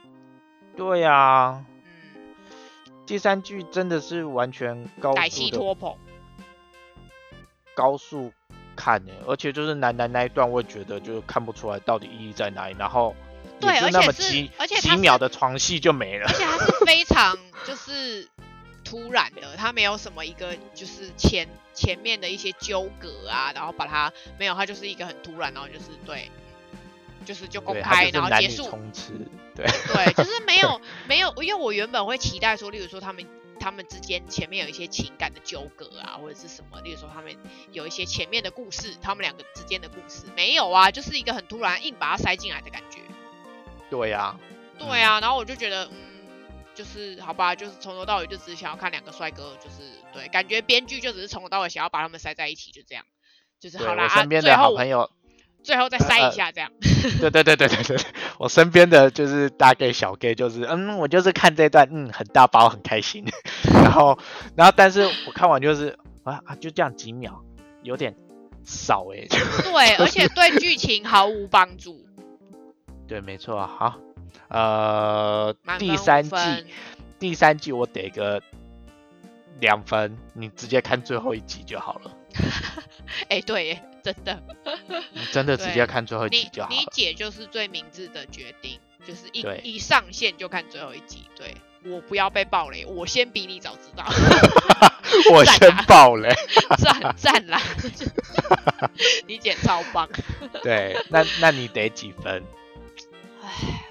[0.77, 1.65] 对呀、
[2.05, 2.23] 嗯，
[3.07, 5.97] 第三季真的是完全高改戏速的拖棚。
[7.73, 8.31] 高速
[8.75, 13.15] 看呢，而且就是男男那一段，我也觉得就看不出来到底意义在哪里，然后
[13.59, 16.33] 对而且是几而且是几秒的床戏就没了而。
[16.33, 18.29] 且它是非常就是
[18.91, 26.29] 突然的，他没有什么一个就是前前面的一些纠葛啊，然后把它没有，他就是一个很突然，然后就是对，
[26.73, 29.13] 嗯就是就公开，然后结束，冲刺，
[29.55, 33.25] 对，对，就是没有没有，因为我原本会期待说，例如说他们
[33.61, 37.33] 他们之间前面有一些情感的纠葛啊，或者是什么，例如说他们
[37.71, 42.99] 有一些前面的故事，他们两个之间的故事没有啊，就是一个很突然硬把它塞进来的感觉。
[43.89, 44.35] 对呀、
[44.77, 45.93] 对啊，然后我就觉得，嗯，
[46.73, 49.77] 就是好吧，就是从头到尾就只是想要看两个帅哥，就是
[50.13, 53.03] 对，感觉编剧就只是从头到尾想要把他们塞在一起，就这样，
[53.59, 55.09] 就是好啦，身边啊、最后的好朋友，
[55.63, 56.71] 最后再塞呃一下这样。
[57.19, 57.97] 对对对对对对，
[58.37, 63.25] 我身边的就是大 gay 小 gay，就是嗯，我就是看这段，嗯，很大包，很开心，
[63.73, 64.17] 然后
[64.55, 67.43] 然后但是我看完就是啊啊，就这样几秒，
[67.83, 68.15] 有点
[68.63, 69.37] 少哎、就
[69.71, 72.05] 对，而且对剧情毫无帮助。
[73.07, 73.99] 对，没错，好，
[74.47, 76.65] 呃，第三季
[77.19, 78.41] 第三季我得个
[79.59, 82.11] 两分，你直接看最后一集就好了，
[83.29, 84.41] 哎、对耶，真的，
[85.13, 86.75] 你真的直接看最后一集你你就好了。
[86.91, 91.25] 姐就是最明智的决定，就是一一上线就看最后一集。
[91.35, 94.05] 对我不要被暴雷，我先比你早知道，
[95.33, 96.29] 我先爆雷。
[96.77, 97.59] 赞赞啦！
[99.27, 100.07] 你姐超棒，
[100.63, 102.43] 对，那那你得几分？
[103.43, 103.49] 唉，
[103.89, 103.90] 好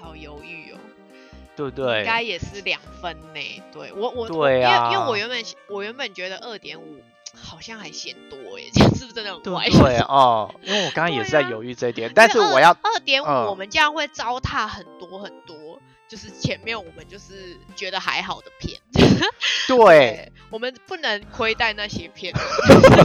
[1.69, 2.05] 对不对应？
[2.05, 3.63] 该也是两分呢。
[3.71, 7.03] 对我我对啊因为因为我原本我原本觉得二点五
[7.35, 9.69] 好像还嫌多哎， 这样是不是真的很对坏？
[9.69, 18.79] 不对哦，因为我刚刚也是在犹豫这一点，但是我要二点五，嗯我们这样会糟蹋很多很多，就是前面我们就是觉得还好的片。
[19.67, 22.33] 对，，我们不能亏待那些片。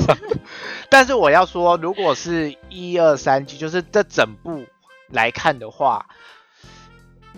[0.90, 4.64] 但是我要说，如果是一二三季，就是这整部
[5.10, 6.06] 来看的话，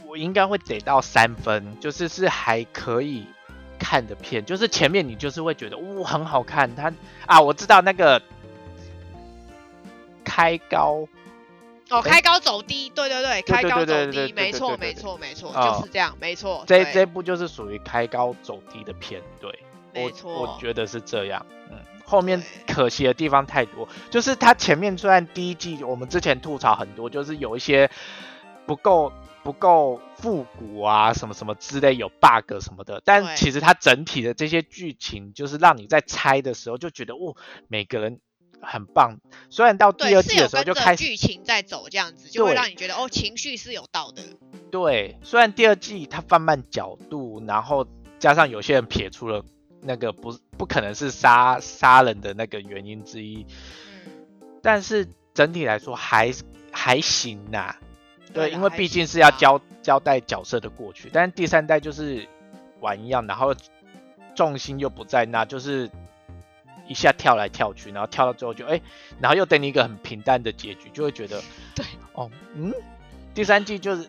[0.07, 3.27] 我应该会给到三分，就是是还可以
[3.79, 6.93] 看的片，就是前面你就是会觉得哇、很好看，它
[7.27, 8.21] 啊我知道那个
[10.25, 11.07] 开高
[11.91, 16.65] 哦，开高走低，对对对，开高走低，没错没错没错，哦就是这样，没错。
[16.67, 19.59] 这这部就是属于开高走低的片，对。
[19.95, 21.45] 我没错，我觉得是这样。
[21.71, 27.91] 嗯，后面可惜的地方太多，就是它前面虽然第一季我们之前吐槽很多，就是有一些
[28.67, 29.11] 不够
[29.49, 37.35] 不够复古啊，什么什么之类有 bug 什么的，但其实它整体的这些剧情，就是让你在猜的时候就觉得，哦，
[37.67, 38.21] 每个人
[38.61, 39.19] 很棒。
[39.49, 42.57] 虽然到第二季的时候就开始剧情在走，这样子就会对。
[42.57, 44.23] 让你觉得哦，情绪是有到的。
[44.71, 47.87] 对，虽然第二季它放慢角度，然后
[48.19, 49.43] 加上有些人撇出了
[49.81, 53.47] 那个不不可能是杀杀人的那个原因之一，
[54.05, 54.11] 嗯，
[54.63, 56.35] 但是整体来说还
[56.71, 57.75] 还行呐、
[58.33, 62.27] 对，因为毕竟是要交交代角色的过去，但是第三代就是
[62.81, 63.55] 玩一样，然后
[64.35, 65.91] 重心又不在那，就是
[66.87, 68.81] 一下跳来跳去，然后跳到最后就哎、
[69.21, 71.43] 然后又等你一个很平淡的结局，就会觉得
[71.75, 72.73] 对，哦，嗯，
[73.35, 74.09] 第三季就是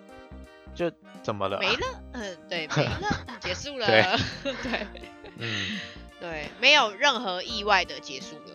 [0.76, 0.92] 就
[1.24, 1.60] 怎么了？
[1.60, 3.86] 没了，嗯，对，没了， 嗯结束了，
[4.44, 4.88] 对对
[5.38, 5.80] 嗯，
[6.20, 8.49] 对，没有任何意外的结束了。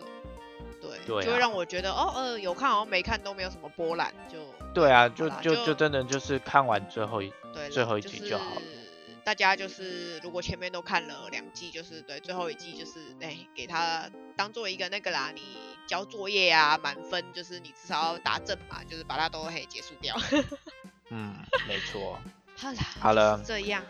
[1.05, 4.39] 对，啊就会让我觉得哦，呃，有看好像没看都没有什么波澜，就
[4.73, 8.85] 对啊，就就就就真的就是看完最后一对，最后一就集就好了是
[9.23, 15.41] 大家就是如果前面都看了两季，就是对最后一季就是哎、给他当做一个那个啦，你
[15.87, 20.15] 交作业啊满分，就是你至少要打正嘛，就是把它都嘿结束掉。
[21.09, 21.35] 嗯，
[21.67, 22.19] 没错。
[22.55, 23.83] 好了，好了就是这样。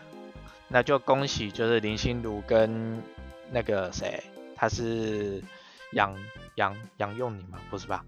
[0.68, 3.02] 那就恭喜，就是林心如跟
[3.50, 4.22] 那个谁，
[4.56, 5.42] 他是
[5.92, 6.14] 杨
[6.56, 7.58] 杨杨佑宁吗？
[7.70, 8.04] 不是吧？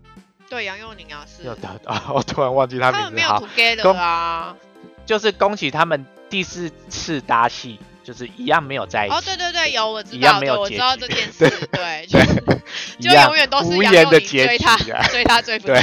[0.48, 3.44] 对杨佑宁啊，是有的 啊，我突然忘记他他们没有名字。
[3.44, 4.56] 好，together 啊。
[5.04, 12.18] 就是恭喜他们第四次搭戏，就是一样没有在一起，哦，对对对，有我知道，我知道这件事，对，就
[13.00, 15.82] 就永远都是无杨佑宁言的结追他局啊，追他追 不对。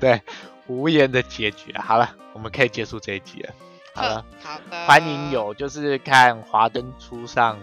[0.00, 0.22] 对，
[0.68, 1.84] 无言的结局啊。
[1.86, 3.50] 好了，我们可以结束这一集了。
[3.94, 7.58] 好了，好的，欢迎有就是看《华灯初上》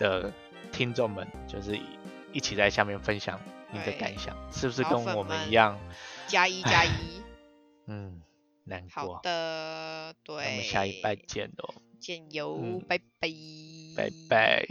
[0.00, 0.32] 的
[0.70, 1.76] 听众们，就是
[2.34, 5.78] 一起在下面分享你的感想，是不是跟我们一样？
[6.26, 7.22] 加一加一，
[7.86, 8.20] 嗯，
[8.64, 9.14] 难过。
[9.14, 13.28] 好的，对，我们下一拜见喽，见油，拜拜，
[13.96, 14.66] 拜拜。